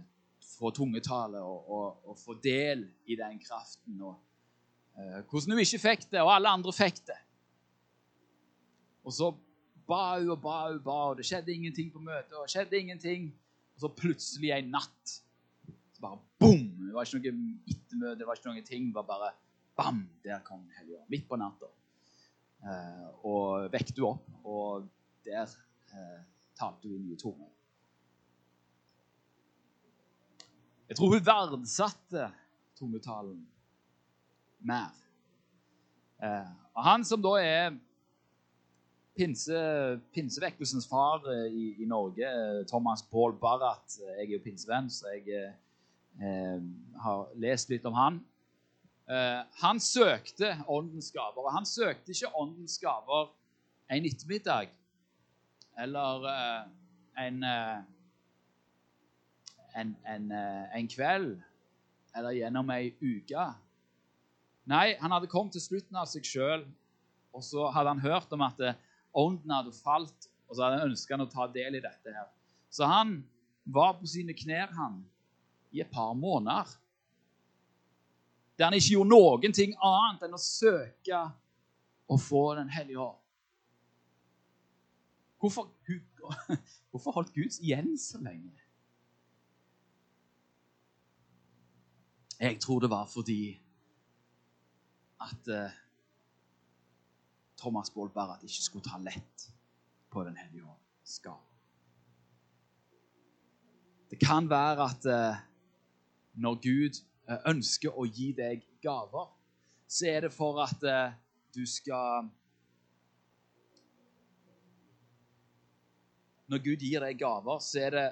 [0.59, 3.99] få tungetale og, og, og, få del i den kraften.
[4.03, 4.15] Og
[4.99, 7.19] eh, hvordan hun ikke fikk det, og alle andre fikk det.
[9.03, 9.31] Og så
[9.89, 12.35] ba hun og ba hun, ba, og det skjedde ingenting på møtet.
[12.39, 13.31] Og skjedde ingenting.
[13.75, 15.15] Og så plutselig en natt
[15.93, 16.67] så bare boom!
[16.87, 18.91] Det var ikke noe ettermøte, det var ikke noen ting.
[18.91, 19.33] Det var bare
[19.79, 20.03] bam!
[20.25, 21.03] Der kom Helga.
[21.11, 21.71] Midt på natta.
[22.63, 24.87] Eh, og vekket hun opp, og
[25.27, 25.51] der
[25.91, 26.21] eh,
[26.59, 27.51] talte hun nye toner.
[30.89, 32.29] Jeg tror hun verdsatte
[32.79, 33.41] tungetalen
[34.63, 34.93] mer.
[36.23, 37.73] Eh, og han som da er
[39.17, 39.63] pinse,
[40.15, 42.29] pinsevekkelsens far eh, i, i, Norge,
[42.71, 46.61] Thomas Paul Barrat Jeg er jo pinsevenn, så jeg eh,
[47.05, 48.21] har lest litt om han.
[49.11, 51.45] Eh, han søkte åndens gaver.
[51.45, 53.33] Og han søkte ikke åndens gaver
[53.93, 54.73] en ettermiddag
[55.83, 56.63] eller eh,
[57.27, 57.45] en,
[59.77, 61.35] en, en, en, kveld
[62.17, 63.45] eller gjennom ei uke.
[64.69, 66.65] Nei, han hadde kommet til slutten av seg sjøl,
[67.33, 68.61] og så hadde han hørt om at
[69.15, 72.13] ånden hadde falt, og så hadde han ønska å ta del i dette.
[72.13, 72.29] her.
[72.71, 73.23] Så han
[73.65, 75.03] var på sine knær han,
[75.73, 76.69] i et par måneder.
[78.59, 81.23] Der han ikke gjorde noen ting annet enn å søke
[82.13, 83.19] å få Den hellige ånd.
[85.41, 85.71] Hvorfor,
[86.91, 88.53] hvorfor holdt Gud igjen så lenge?
[92.43, 93.57] Jeg tror det var fordi
[95.23, 95.49] at
[97.63, 99.47] Thomas Baal de ikke skulle ta lett
[100.13, 101.49] på Den hellige ånds gave.
[104.11, 105.41] Det kan være at uh,
[106.35, 109.31] når Gud uh, ønsker å gi deg gaver,
[109.89, 110.85] så er det for at
[111.53, 112.29] du skal
[116.53, 118.09] når Gud gir deg gaver, så, det,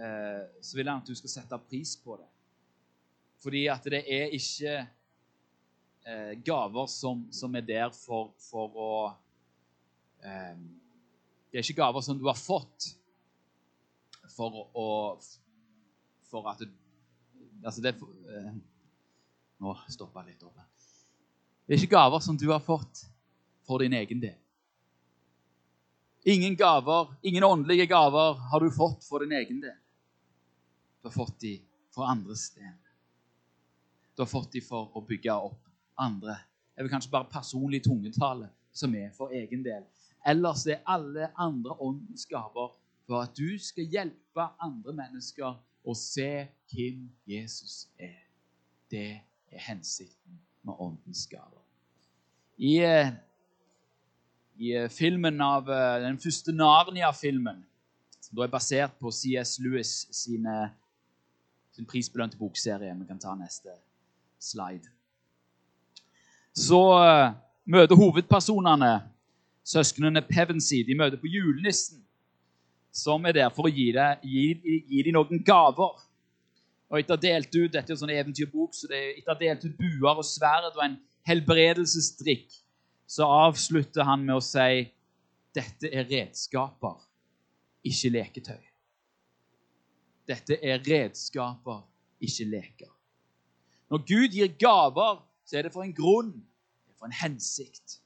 [0.00, 2.28] eh, så vil han at du skal sette pris på det.
[3.42, 4.76] Fordi at det er ikke
[6.04, 8.92] eh, gaver som, som, er der for, for å
[10.24, 10.58] eh,
[11.50, 12.92] Det er ikke gaver som du har fått
[14.32, 14.90] for å
[16.30, 16.70] For at du
[17.62, 18.52] Altså, det eh,
[19.62, 20.56] Nå stoppa jeg litt opp.
[21.62, 23.04] Det er ikke gaver som du har fått
[23.62, 24.34] for din egen del.
[26.26, 29.76] Ingen gaver, ingen åndelige gaver har du fått for din egen del.
[30.98, 31.52] Du har fått de
[31.94, 32.74] for andres del.
[34.16, 36.36] Du har fått de for å bygge opp andre.
[36.76, 39.84] Det vil kanskje bare personlig tungetale som er for egen del.
[40.26, 42.72] Ellers er alle andre åndens gaver
[43.06, 48.16] for at du skal hjelpe andre mennesker å se hvem Jesus er.
[48.90, 49.20] Det
[49.52, 51.60] er hensikten med åndens gaver.
[52.56, 53.12] I eh,
[54.62, 57.62] i eh, filmen av eh, den første Narnia-filmen,
[58.20, 60.56] som da er basert på CS Lewis sine,
[61.72, 62.92] sin prisbelønte bokserie.
[63.00, 63.74] Vi kan ta neste
[64.42, 64.90] slide.
[66.56, 67.32] Så uh,
[67.64, 68.92] møter hovedpersonene
[69.64, 70.82] søsknene Pevensey.
[70.86, 72.02] De møter på julenissen,
[72.92, 76.02] som er der for å gi, det, gi, gi dem noen gaver.
[76.92, 79.78] Og etter delt ut Dette er en sånn eventyrbok, så det er etter delt ut
[79.78, 82.62] buer og sverd og en helbredelsesdrikk
[83.12, 84.86] så avslutter han med å si
[85.52, 86.94] dette er redskaper,
[87.84, 88.62] ikke leketøy.
[90.30, 91.82] Dette er redskaper,
[92.24, 92.92] ikke leker.
[93.92, 95.20] Når Gud gir gaver,
[95.52, 97.98] så er det for en grunn, det er for en hensikt.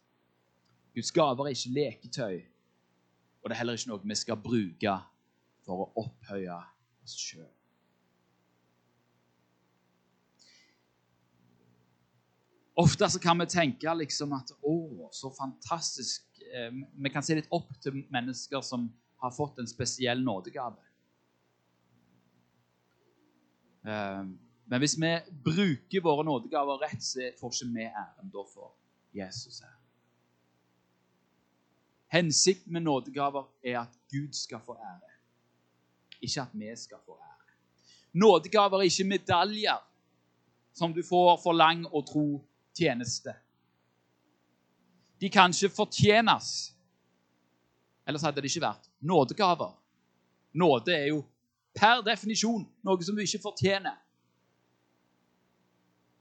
[0.94, 2.40] Guds gaver er ikke leketøy,
[3.38, 4.94] og det er heller ikke noe vi skal bruke
[5.62, 6.56] for å opphøye
[7.06, 7.52] oss sjøl.
[12.82, 14.74] Ofte så kan vi tenke liksom at å,
[15.14, 18.90] så fantastisk eh, Vi kan se litt opp til mennesker som
[19.22, 20.82] har fått en spesiell nådegave.
[24.66, 25.10] Men hvis vi
[25.44, 28.72] bruker våre nådegaver rett, så får ikke vi æren da for
[29.14, 29.74] Jesus her.
[32.12, 35.12] Hensikten med nådegaver er at Gud skal få ære,
[36.20, 37.54] ikke at vi skal få ære.
[38.12, 39.82] Nådegaver er ikke medaljer
[40.72, 43.34] som du får for lang og tro tjeneste.
[45.20, 46.74] De kan ikke fortjenes.
[48.06, 49.72] Ellers hadde det ikke vært nådegaver.
[50.52, 51.22] Nåde er jo
[51.74, 53.96] per definisjon noe som du ikke fortjener.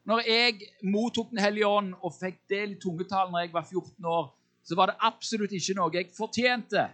[0.05, 4.05] Når jeg mottok Den hellige ånd og fikk del i tungetalen når jeg var 14
[4.05, 4.27] år,
[4.65, 6.85] så var det absolutt ikke noe jeg fortjente.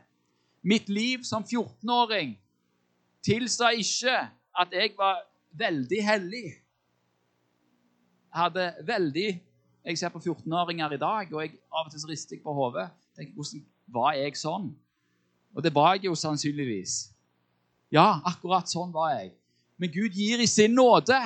[0.64, 2.36] Mitt liv som 14-åring
[3.24, 4.16] tilsa ikke
[4.62, 5.22] at jeg var
[5.52, 6.48] veldig hellig.
[8.32, 9.30] Jeg hadde veldig
[9.82, 12.84] Jeg ser på 14-åringer i dag, og jeg av og til rister jeg på hodet.
[13.18, 14.68] Hvordan var jeg sånn?
[15.56, 17.10] Og det var jeg jo sannsynligvis.
[17.90, 19.32] Ja, akkurat sånn var jeg.
[19.82, 21.18] Men Gud gir i sin nåde.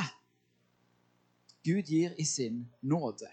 [1.65, 3.31] Gud gir i sin nåde.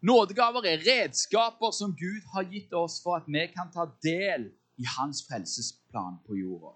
[0.00, 4.86] Nådegaver er redskaper som Gud har gitt oss for at vi kan ta del i
[4.98, 6.74] hans frelsesplan på jorda.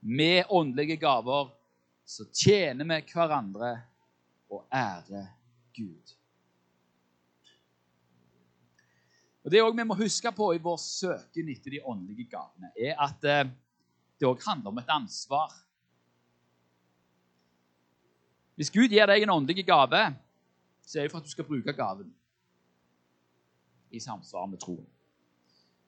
[0.00, 1.54] Med åndelige gaver
[2.04, 3.70] så tjener vi hverandre
[4.52, 5.30] og ærer
[5.74, 6.12] Gud.
[9.46, 13.24] Og Det vi må huske på i vår søken etter de åndelige gavene, er at
[13.24, 13.46] eh,
[14.18, 15.52] det òg handler om et ansvar.
[18.56, 20.02] Hvis Gud gir deg en åndelig gave,
[20.86, 22.12] så er det for at du skal bruke gaven
[23.92, 24.86] i samsvar med troen.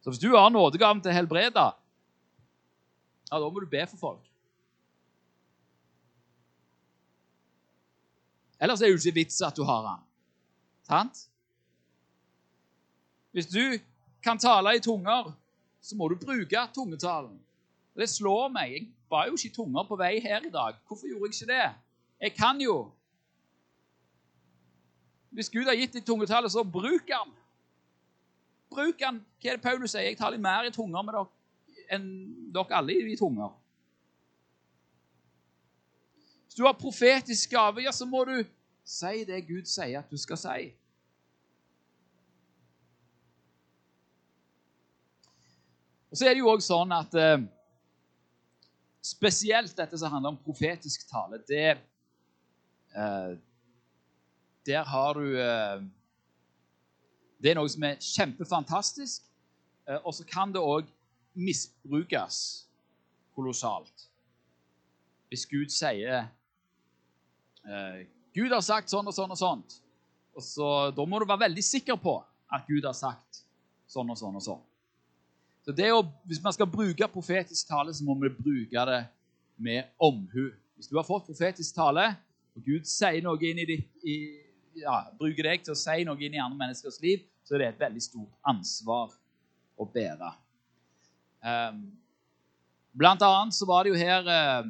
[0.00, 1.64] Så hvis du har nådegaven til å helbrede,
[3.28, 4.28] ja, da må du be for folk.
[8.60, 10.06] Ellers er det jo ikke vits at du har den.
[10.88, 11.26] Sant?
[13.32, 13.78] Hvis du
[14.24, 15.32] kan tale i tunger,
[15.80, 17.36] så må du bruke tungetalen.
[17.98, 18.72] Det slår meg.
[18.72, 20.78] Jeg ba jo ikke i tunger på vei her i dag.
[20.86, 21.68] Hvorfor gjorde jeg ikke det?
[22.20, 22.90] Jeg kan jo.
[25.30, 27.30] Hvis Gud har gitt deg tungetallet, så bruk han.
[28.70, 29.20] Bruk han.
[29.38, 30.08] Hva er det Paulus sier?
[30.08, 31.28] Jeg taler mer i tunger med dere
[31.94, 32.08] enn
[32.52, 33.52] dere alle i tunger.
[36.44, 38.36] Hvis du har profetisk gave, ja, så må du
[38.88, 40.68] si det Gud sier at du skal si.
[46.08, 47.44] Og så er det jo også sånn at eh,
[49.04, 51.76] spesielt dette som handler om profetisk tale, det
[54.68, 55.82] Der har du eh,
[57.42, 59.22] Det er noe som er kjempefantastisk,
[59.88, 60.88] eh, og så kan det òg
[61.38, 62.66] misbrukes
[63.36, 64.08] kolossalt.
[65.30, 66.26] Hvis Gud sier
[67.64, 68.00] eh,
[68.34, 69.78] Gud har sagt sånn og sånn og sånt.
[70.36, 72.18] Og så, Da må du være veldig sikker på
[72.52, 73.44] at Gud har sagt
[73.88, 74.64] sånn og sånn og sånn.
[75.64, 79.02] Så det å, Hvis man skal bruke profetisk tale, så må vi bruke det
[79.56, 80.50] med omhu.
[80.76, 82.12] Hvis du har fått profetisk tale,
[82.58, 84.16] og Gud sier noe inn i ditt, i,
[84.82, 87.68] ja, bruker deg til å si noe inn i andre menneskers liv, så er det
[87.72, 89.14] et veldig stort ansvar
[89.78, 90.32] å bære.
[91.46, 91.84] Um,
[92.98, 94.64] blant annet så var det jo her uh,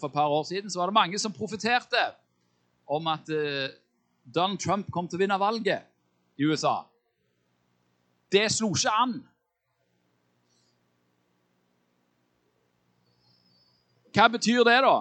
[0.00, 2.00] For et par år siden så var det mange som profeterte
[2.88, 3.68] om at uh,
[4.24, 5.84] Donald Trump kom til å vinne valget
[6.40, 6.78] i USA.
[8.32, 9.18] Det slo ikke an.
[14.16, 14.96] Hva betyr det, da?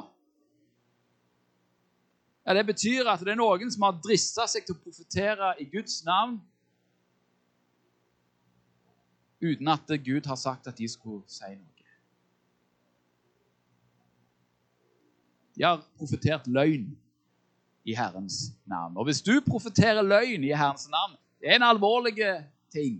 [2.50, 5.68] Ja, det betyr at det er noen som har drista seg til å profetere i
[5.70, 6.40] Guds navn
[9.38, 11.86] uten at Gud har sagt at de skulle si noe.
[15.54, 16.90] De har profetert løgn
[17.86, 18.98] i Herrens navn.
[18.98, 22.16] Og hvis du profeterer løgn i Herrens navn, det er en alvorlig
[22.74, 22.98] ting.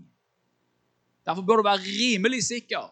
[1.26, 2.86] Derfor bør du være rimelig sikker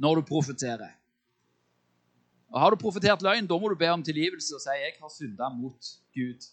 [0.00, 0.96] når du profeterer.
[2.50, 5.12] Og Har du profetert løgn, da må du be om tilgivelse og si jeg har
[5.14, 6.46] synda mot Gud.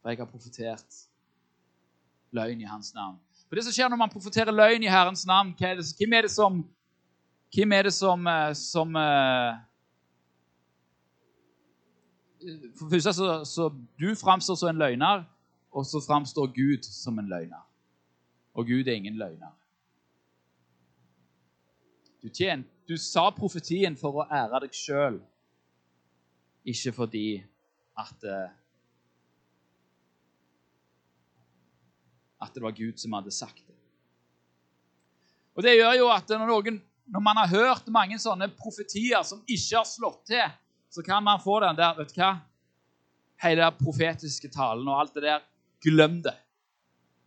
[0.00, 1.00] For jeg har profetert
[2.32, 3.18] løgn i hans navn.
[3.48, 6.28] For det som skjer når man profeterer løgn i Herrens navn, er det, hvem er
[6.28, 6.64] det som
[7.48, 9.54] Hvem er det som, eh, som eh,
[12.76, 13.68] For det første så, så
[14.00, 15.24] du framstår som en løgner,
[15.72, 17.64] og så framstår Gud som en løgner.
[18.54, 19.50] Og Gud er ingen løgner.
[22.22, 25.18] Du tjente du sa profetien for å ære deg sjøl,
[26.68, 27.28] ikke fordi
[27.98, 28.48] at eh,
[32.38, 33.74] At det var Gud som hadde sagt det.
[35.58, 36.76] Og Det gjør jo at når, noen,
[37.10, 40.52] når man har hørt mange sånne profetier som ikke har slått til,
[40.86, 42.28] så kan man få den der Vet du hva?
[43.42, 45.42] Hele den profetiske talen og alt det der
[45.82, 46.36] Glem det.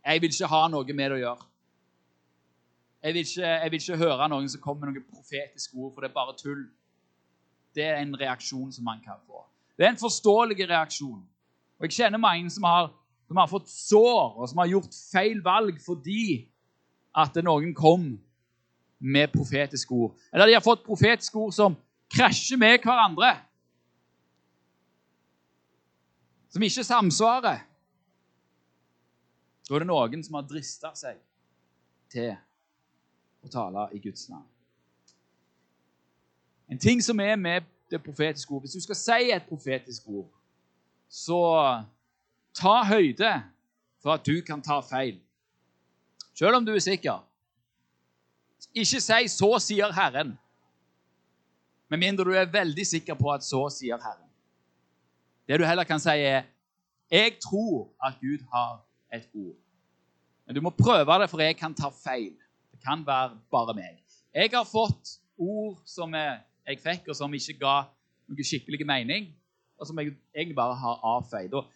[0.00, 1.51] Jeg vil ikke ha noe med det å gjøre.
[3.02, 6.04] Jeg vil, ikke, jeg vil ikke høre noen som kommer med noen profetiske ord, for
[6.04, 6.60] det er bare tull.
[7.74, 9.42] Det er en reaksjon som man kan få.
[9.78, 11.22] Det er en forståelig reaksjon.
[11.78, 12.92] Og Jeg kjenner mange som har,
[13.26, 16.46] som har fått sår, og som har gjort feil valg fordi
[17.18, 18.04] at noen kom
[19.02, 20.14] med profetiske ord.
[20.32, 21.74] Eller de har fått profetiske ord som
[22.14, 23.32] krasjer med hverandre.
[26.54, 27.66] Som ikke samsvarer.
[29.66, 31.18] Da er det noen som har drista seg
[32.12, 32.30] til
[33.42, 34.48] å tale i Guds navn.
[36.70, 40.30] En ting som er med det profetiske ord Hvis du skal si et profetisk ord,
[41.08, 41.40] så
[42.56, 43.32] ta høyde
[44.00, 45.18] for at du kan ta feil.
[46.34, 47.20] Selv om du er sikker.
[48.74, 50.38] Ikke si 'så sier Herren',
[51.88, 54.30] med mindre du er veldig sikker på at 'så sier Herren'.
[55.48, 56.42] Det du heller kan si, er
[57.10, 59.62] 'jeg tror at Gud har et ord'.
[60.46, 62.36] Men du må prøve det, for jeg kan ta feil.
[62.84, 64.00] Kan være bare meg.
[64.34, 67.76] Jeg har fått ord som jeg fikk, og som ikke ga
[68.28, 69.30] noen skikkelig mening,
[69.78, 71.54] og som jeg egentlig bare har avfeid.
[71.54, 71.68] Og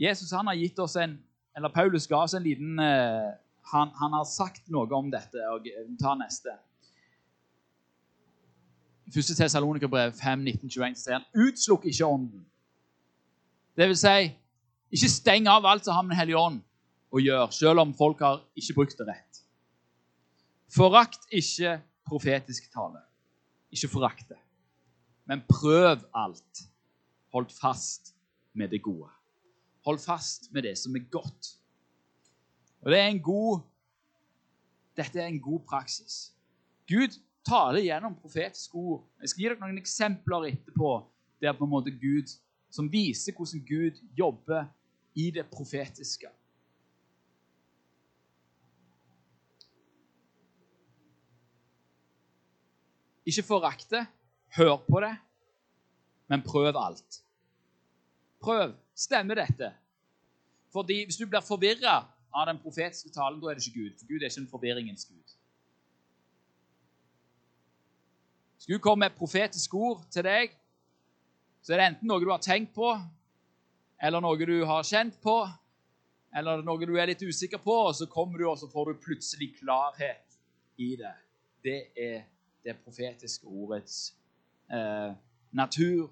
[0.00, 1.18] Jesus han har gitt oss en,
[1.56, 3.30] eller Paulus ga oss en liten uh,
[3.72, 5.40] han, han, har sagt noe om dette.
[5.52, 5.66] og
[6.00, 6.54] Ta neste.
[9.10, 9.34] I 1.
[9.36, 12.44] Tessalonikerbrev 5, 1921 sier han utslukk ikke ånden.
[13.78, 14.30] Det vil si,
[14.94, 16.60] ikke steng av alt som har med Den hellige ånd
[17.10, 19.29] å gjøre, selv om folk har ikke brukt det rett.
[20.70, 23.02] Forakt ikke profetisk tale.
[23.70, 24.38] Ikke forakt det.
[25.26, 26.66] Men prøv alt.
[27.32, 28.14] Hold fast
[28.52, 29.08] med det gode.
[29.84, 31.56] Hold fast med det som er godt.
[32.82, 33.60] Og det er en god,
[34.96, 36.32] Dette er en god praksis.
[36.88, 37.14] Gud
[37.46, 39.04] taler gjennom profetiske ord.
[39.20, 40.90] Jeg skal gi dere noen eksempler etterpå
[41.40, 42.28] der på en måte Gud,
[42.70, 44.66] som viser hvordan Gud jobber
[45.14, 46.28] i det profetiske.
[53.30, 54.04] Ikke forakt det,
[54.56, 55.14] hør på det,
[56.30, 57.20] men prøv alt.
[58.40, 58.74] Prøv.
[58.94, 59.72] Stemmer dette?
[60.72, 62.04] Fordi Hvis du blir forvirra
[62.34, 63.94] av den profetiske talen, da er det ikke Gud.
[63.98, 65.36] For Gud er ikke en forvirringens Gud.
[68.56, 70.52] Hvis Gud kommer med et profetisk ord til deg,
[71.62, 72.92] så er det enten noe du har tenkt på,
[74.02, 75.36] eller noe du har kjent på,
[76.36, 79.02] eller noe du er litt usikker på, og så kommer du, og så får du
[79.06, 80.38] plutselig klarhet
[80.78, 81.16] i det.
[81.64, 82.22] Det er
[82.64, 84.14] det profetiske ordets
[84.72, 85.12] eh,
[85.50, 86.10] natur.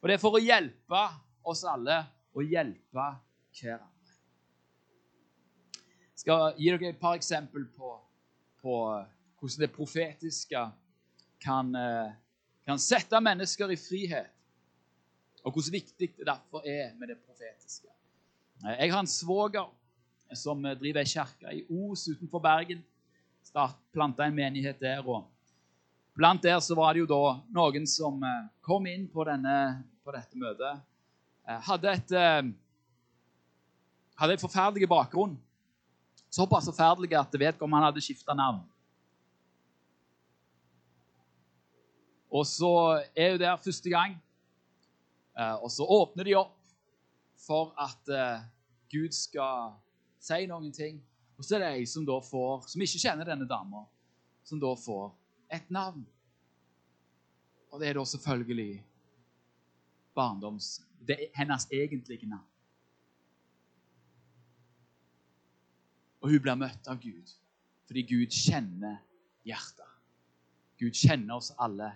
[0.00, 1.06] Og det er for å hjelpe
[1.46, 2.02] oss alle
[2.32, 3.08] og hjelpe
[3.52, 3.92] hverandre
[6.22, 7.96] skal gi dere et par eksempel på,
[8.62, 8.76] på
[9.40, 10.60] hvordan det profetiske
[11.42, 12.12] kan, eh,
[12.66, 14.30] kan, sette mennesker i frihet.
[15.42, 17.90] Og hvordan viktig det derfor er med det profetiske.
[18.62, 19.66] Eh, jeg har en svoger
[20.38, 22.84] som driver ei kirke i Os utenfor Bergen.
[23.92, 25.02] Planta en menighet der.
[25.02, 25.26] og
[26.14, 27.22] Blant der så var det jo da
[27.56, 30.82] noen som eh, kom inn på, denne, på dette møtet.
[31.42, 32.12] Hadde et,
[34.14, 35.32] hadde et forferdelig bakgrunn.
[36.32, 38.62] Såpass forferdelig at vedkommende hadde skifta navn.
[42.32, 42.70] Og så
[43.12, 44.14] er hun der første gang,
[45.38, 46.56] eh, og så åpner de opp
[47.36, 48.44] for at eh,
[48.92, 49.74] Gud skal
[50.22, 51.02] si noen ting.
[51.36, 53.84] Og så er det ei som da får, som ikke kjenner denne dama,
[54.48, 55.10] som da får
[55.52, 56.06] et navn.
[57.72, 58.84] Og det er da selvfølgelig
[60.14, 60.80] barndoms...
[61.02, 62.46] Det er hennes egentlige navn.
[66.22, 67.38] Og hun blir møtt av Gud
[67.92, 69.00] fordi Gud kjenner
[69.44, 69.88] hjertet.
[70.80, 71.90] Gud kjenner oss alle.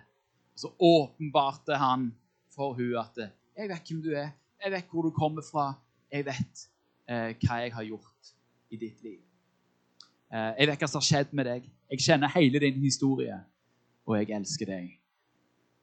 [0.53, 2.11] Og så åpenbarte han
[2.53, 4.29] for hun at 'Jeg vet hvem du er.
[4.63, 5.73] Jeg vet hvor du kommer fra.
[6.11, 6.69] Jeg vet
[7.09, 8.33] eh, hva jeg har gjort
[8.69, 9.23] i ditt liv.'
[10.31, 11.71] Eh, 'Jeg vet hva som har skjedd med deg.
[11.91, 13.43] Jeg kjenner hele din historie,
[14.05, 14.99] og jeg elsker deg.'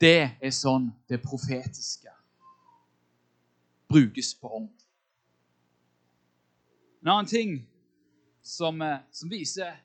[0.01, 2.11] Det er sånn det profetiske
[3.95, 4.73] brukes på ånd.
[7.03, 7.69] En annen ting
[8.43, 9.77] som, eh, som viser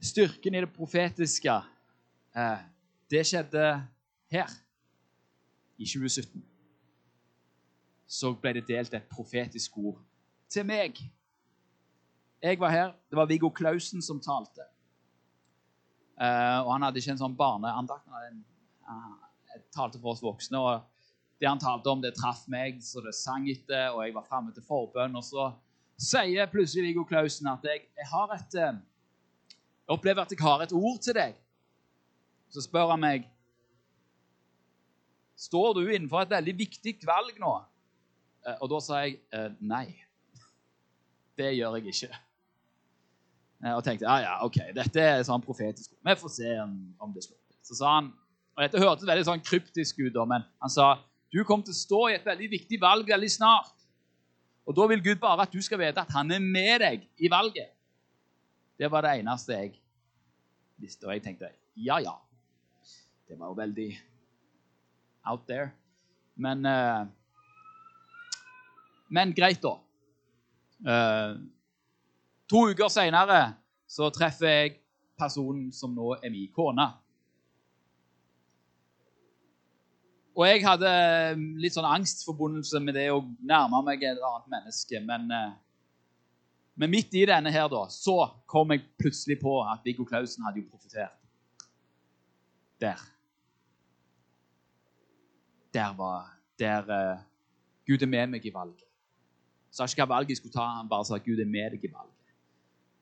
[0.00, 1.56] styrken i det profetiske.
[2.36, 2.58] Eh,
[3.10, 3.88] det skjedde
[4.30, 4.50] her
[5.78, 6.44] i 2017.
[8.06, 9.98] Så ble det delt et profetisk ord
[10.48, 11.00] til meg.
[12.42, 12.92] Jeg var her.
[13.10, 14.62] Det var Viggo Klausen som talte.
[16.18, 18.06] Uh, og Han hadde ikke en sånn barneandakt.
[18.14, 18.44] Han
[18.86, 20.58] uh, talte for oss voksne.
[20.58, 23.90] og Det han talte om, det traff meg, så det sang etter.
[23.90, 25.18] Og jeg var framme til forbønn.
[25.18, 25.48] Og så
[25.98, 30.62] sier plutselig Viggo Klausen at jeg, jeg, har et, uh, jeg opplever at jeg har
[30.62, 31.34] et ord til deg.
[32.54, 33.26] Så spør han meg
[35.38, 37.50] Står du innenfor et veldig viktig valg nå?
[38.58, 39.20] Og da sa jeg
[39.62, 39.84] nei.
[41.38, 42.10] Det gjør jeg ikke.
[43.58, 45.90] Og tenkte ja, ja, ok, dette er sånn profetisk.
[46.06, 47.40] Vi får se om det slår.
[47.66, 48.12] Så sa han,
[48.54, 50.92] og Dette hørtes veldig sånn kryptisk ut, men han sa
[51.28, 53.74] du kommer til å stå i et veldig viktig valg veldig snart.
[54.68, 57.28] Og da vil Gud bare at du skal vite at han er med deg i
[57.32, 57.74] valget.
[58.80, 59.74] Det var det eneste jeg
[60.80, 61.06] visste.
[61.06, 62.14] Og jeg tenkte ja, ja.
[63.28, 63.88] Det var jo veldig
[65.28, 65.70] out there.
[66.36, 67.04] Men, eh,
[69.12, 69.74] men greit, da.
[72.48, 73.54] Eh, to uker seinere
[73.86, 74.80] så treffer jeg
[75.18, 76.88] personen som nå er min kone.
[80.38, 80.90] Og jeg hadde
[81.58, 85.00] litt sånn angstforbundelse med det å nærme meg et annet menneske.
[85.00, 85.52] Men, eh,
[86.76, 90.62] men midt i denne her da, så kom jeg plutselig på at Viggo Klausen hadde
[90.62, 91.16] jo profetert.
[92.80, 92.98] Der.
[95.74, 97.18] Der var Der uh,
[97.86, 98.82] Gud er med meg i valget.
[99.70, 101.84] Sa ikke hva valget jeg skulle ta, han bare sa at Gud er med deg
[101.84, 102.17] i valget.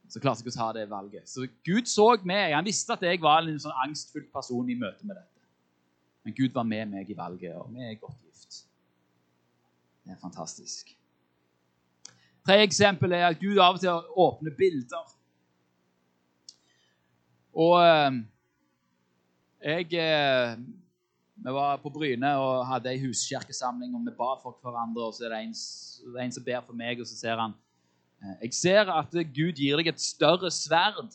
[0.09, 1.29] Så klarte jeg ikke å ta det valget.
[1.29, 2.55] Så Gud så meg.
[2.55, 5.37] Han visste at jeg var en sånn angstfull person i møte med dette.
[6.27, 8.65] Men Gud var med meg i valget, og vi er godt gift.
[10.07, 10.95] Det er fantastisk.
[12.47, 15.13] Tredje eksempel er at Gud av og til åpner bilder.
[17.57, 18.19] Og eh,
[19.67, 20.59] jeg eh,
[21.37, 25.07] Vi var på Bryne og hadde ei huskirkesamling, og vi ba for hverandre.
[25.07, 27.37] og Så er det en, det er en som ber for meg, og så ser
[27.37, 27.55] han
[28.41, 31.14] Jeg ser at Gud gir deg et større sverd.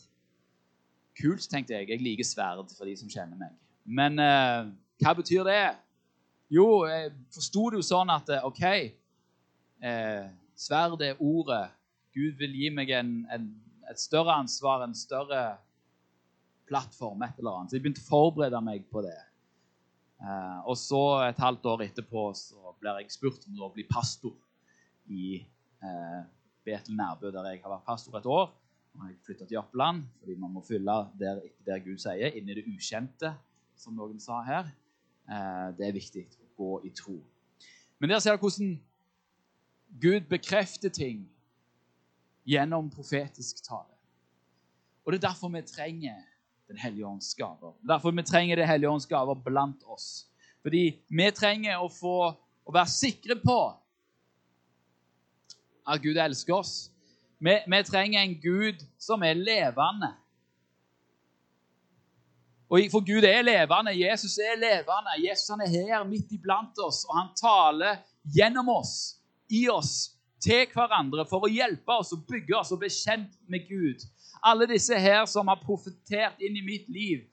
[1.17, 1.89] Kult, tenkte jeg.
[1.89, 3.55] Jeg liker sverd for de som kjenner meg.
[3.85, 4.21] Men
[5.01, 5.63] hva betyr det?
[6.51, 10.25] Jo, jeg forsto det jo sånn at OK eh,
[10.59, 11.71] Sverd er ordet.
[12.13, 13.45] Gud vil gi meg en, en,
[13.89, 15.39] et større ansvar, en større
[16.67, 17.71] plattform, et eller annet.
[17.71, 19.15] Så jeg begynte å forberede meg på det.
[20.21, 24.35] Eh, og så, et halvt år etterpå, så blir jeg spurt om å bli pastor
[25.09, 26.21] i eh,
[26.65, 28.51] Betel Nærbø, der jeg har vært pastor et år.
[28.93, 32.55] Og jeg flytta til Jørpeland fordi man må fylle der, der Gud sier, inn i
[32.57, 33.33] det ukjente,
[33.79, 34.71] som noen sa her.
[35.31, 37.17] Eh, det er viktig å gå i tro.
[37.99, 38.75] Men der ser du hvordan
[40.01, 41.23] Gud bekrefter ting
[42.47, 43.95] gjennom profetisk tale.
[45.05, 46.27] Og Det er derfor vi trenger
[46.71, 47.73] Den hellige ånds gaver.
[47.83, 50.27] Derfor vi trenger Det hellige ånds gaver blant oss.
[50.61, 52.31] Fordi vi trenger å få
[52.65, 53.57] å være sikre på
[55.87, 56.91] at Gud elsker oss.
[57.39, 60.13] Vi, vi trenger en Gud som er levende.
[62.71, 63.91] Og For Gud er levende.
[63.99, 65.29] Jesus er levende.
[65.29, 69.17] Jesus han er her midt iblant oss, og han taler gjennom oss,
[69.49, 73.67] i oss, til hverandre for å hjelpe oss og bygge oss og bli kjent med
[73.67, 74.05] Gud.
[74.41, 77.25] Alle disse her som har profetert inn i mitt liv,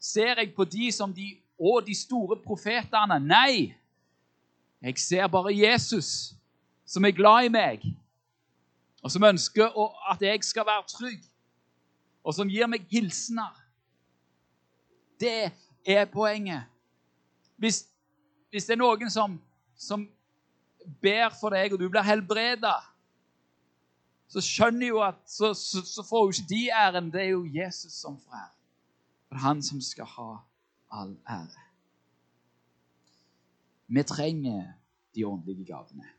[0.00, 3.20] ser jeg på de som de og de store profetene?
[3.20, 3.74] Nei.
[4.82, 6.34] Jeg ser bare Jesus,
[6.86, 7.84] som er glad i meg,
[9.06, 9.70] og som ønsker
[10.10, 11.20] at jeg skal være trygg,
[12.26, 13.54] og som gir meg hilsener
[15.20, 15.52] det
[15.86, 16.66] er poenget.
[17.56, 17.84] Hvis,
[18.50, 19.36] hvis det er noen som,
[19.78, 20.02] som
[21.00, 22.74] ber for deg, og du blir helbreda,
[24.26, 27.12] så skjønner jo at så, så, så, får jo ikke de æren.
[27.14, 28.58] Det er jo Jesus som får æren.
[29.28, 30.28] For det er han som skal ha
[30.98, 31.62] all ære.
[33.86, 34.74] Vi trenger
[35.14, 36.10] de åndelige gavene,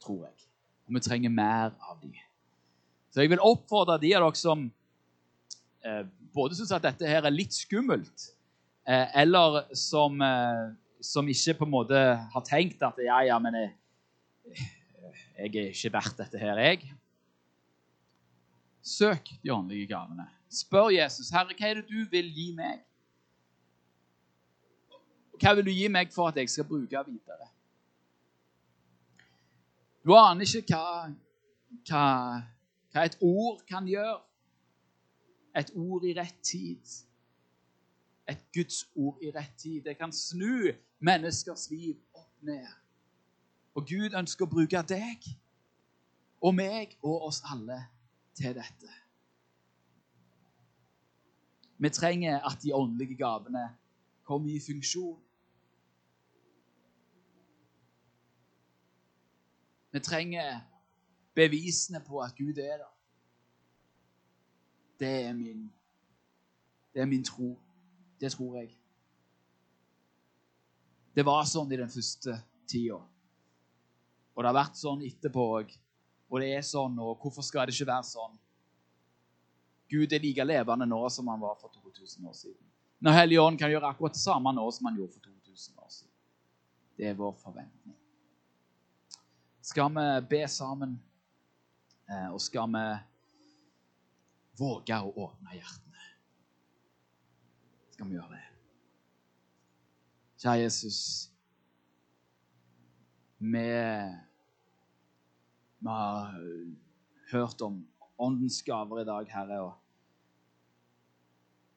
[0.00, 0.48] tror jeg.
[0.84, 2.14] Og vi trenger mer av dem.
[3.14, 4.66] Så jeg vil oppfordre de av dere som
[5.86, 6.02] eh,
[6.34, 8.30] både syns at dette her er litt skummelt,
[8.88, 10.74] eh, eller som, eh,
[11.04, 12.02] som, ikke på en måte
[12.34, 13.70] har tenkt at ja, ja, men jeg,
[15.38, 16.90] jeg er ikke verdt dette her, jeg.
[18.84, 20.26] Søk de åndelige gavene.
[20.50, 22.82] Spør Jesus, 'Herre, hva er det du vil gi meg?'
[25.40, 27.48] Hva vil du gi meg for at jeg skal bruke videre?
[30.04, 31.08] Du aner ikke hva,
[31.88, 32.06] hva,
[32.92, 34.20] hva et ord kan gjøre.
[35.56, 36.96] Et ord i rett tid.
[38.28, 39.80] Et Guds ord i rett tid.
[39.86, 40.74] Det kan snu
[41.04, 42.68] menneskers liv opp ned.
[43.74, 45.24] Og Gud ønsker å bruke deg
[46.44, 47.78] og meg og oss alle
[48.36, 48.92] til dette.
[51.80, 53.64] Vi trenger at de åndelige gavene
[54.24, 55.16] kommer i funksjon.
[59.94, 60.60] Vi trenger
[61.34, 62.90] bevisene på at Gud er der.
[64.98, 65.68] Det er min,
[66.94, 67.52] det er min tro.
[68.20, 68.72] Det tror jeg.
[71.14, 72.34] Det var sånn i den første
[72.66, 72.98] tida.
[74.34, 75.74] Og det har vært sånn etterpå òg.
[76.26, 78.38] Og det er sånn, og hvorfor skal det ikke være sånn?
[79.94, 82.62] Gud er like levende nå som han var for 2000 år siden.
[82.98, 86.16] Når Hellige kan gjøre akkurat det samme nå som han gjorde for 2000 år siden.
[86.98, 88.00] Det er vår forventning.
[89.64, 91.02] Skal vi be sammen,
[92.10, 92.80] eh, og skal vi
[94.60, 96.02] våge å åpne hjertene.
[97.94, 98.42] Skal vi gjøre det?
[100.44, 100.98] Kjære Jesus,
[103.40, 103.64] vi,
[105.80, 106.36] vi har
[107.32, 107.80] hørt om
[108.20, 109.62] åndens gaver i dag, Herre.
[109.64, 109.72] Og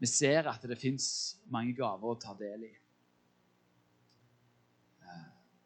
[0.03, 1.07] vi ser at det fins
[1.47, 2.75] mange gaver å ta del i.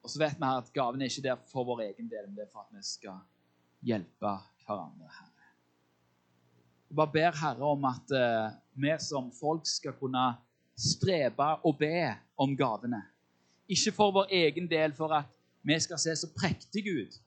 [0.01, 2.27] Eh, og så vet vi her at gaven er ikke der for vår egen del,
[2.27, 3.19] men det er for at vi skal
[3.81, 5.27] hjelpe hverandre, Herre.
[6.89, 10.35] Jeg bare ber Herre om at uh, vi som folk skal kunne
[10.75, 13.01] strebe og be om gavene.
[13.67, 15.25] Ikke for vår egen del, for at
[15.63, 17.21] vi skal se så prektige ut,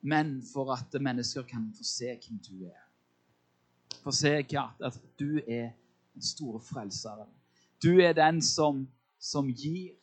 [0.00, 2.84] men for at mennesker kan få se hvem du er.
[4.02, 5.70] Få se at du er
[6.14, 7.28] den store frelseren.
[7.82, 8.88] Du er den som,
[9.18, 9.94] som gir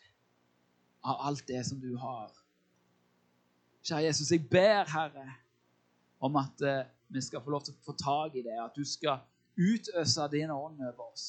[1.05, 2.33] av alt det som du har.
[3.85, 5.25] Kjære Jesus, jeg ber, Herre,
[6.19, 8.81] om at eh, vi skal få lov til å få tak i det, at du
[8.87, 9.21] skal
[9.55, 11.27] utøse din ånd over oss.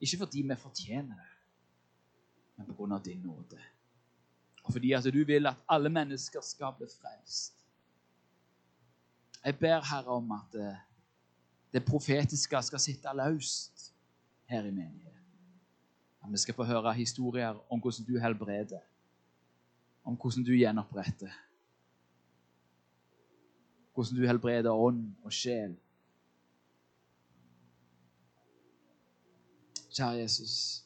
[0.00, 1.36] Ikke fordi vi fortjener det,
[2.56, 3.60] men på grunn av din nåde.
[4.64, 7.56] Og fordi at du vil at alle mennesker skal bli frelst.
[9.44, 10.82] Jeg ber Herre om at eh,
[11.72, 13.90] det profetiske skal sitte løst
[14.48, 15.19] her i menigheten.
[16.28, 18.80] Vi skal få høre historier om hvordan du helbreder,
[20.04, 21.30] om hvordan du gjenoppretter.
[23.94, 25.76] Hvordan du helbreder ånd og sjel.
[29.90, 30.84] Kjære Jesus,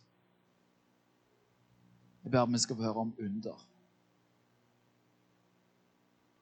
[2.24, 3.68] jeg ber vi skal få høre om under.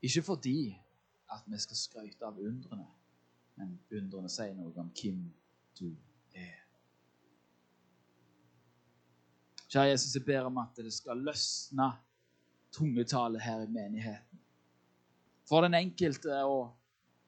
[0.02, 0.78] Ikke fordi
[1.32, 2.86] at vi skal skryte av undrene,
[3.56, 5.26] men undrene sier noe om hvem
[5.78, 6.11] du er.
[9.72, 11.86] Kjære Jesus, jeg ber om at det skal løsne
[12.72, 14.40] tungetale her i menigheten.
[15.48, 16.74] For den enkelte og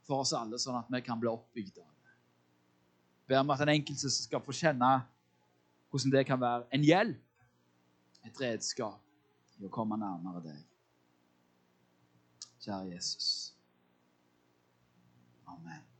[0.05, 2.12] for oss alle, sånn at vi kan bli oppbygd av det.
[3.24, 4.90] Jeg ber om at den enkelte skal få kjenne
[5.88, 7.22] hvordan det kan være en hjelp,
[8.24, 9.01] et redskap,
[9.61, 10.61] i å komme nærmere deg.
[12.64, 13.32] Kjære Jesus.
[15.49, 15.93] Amen.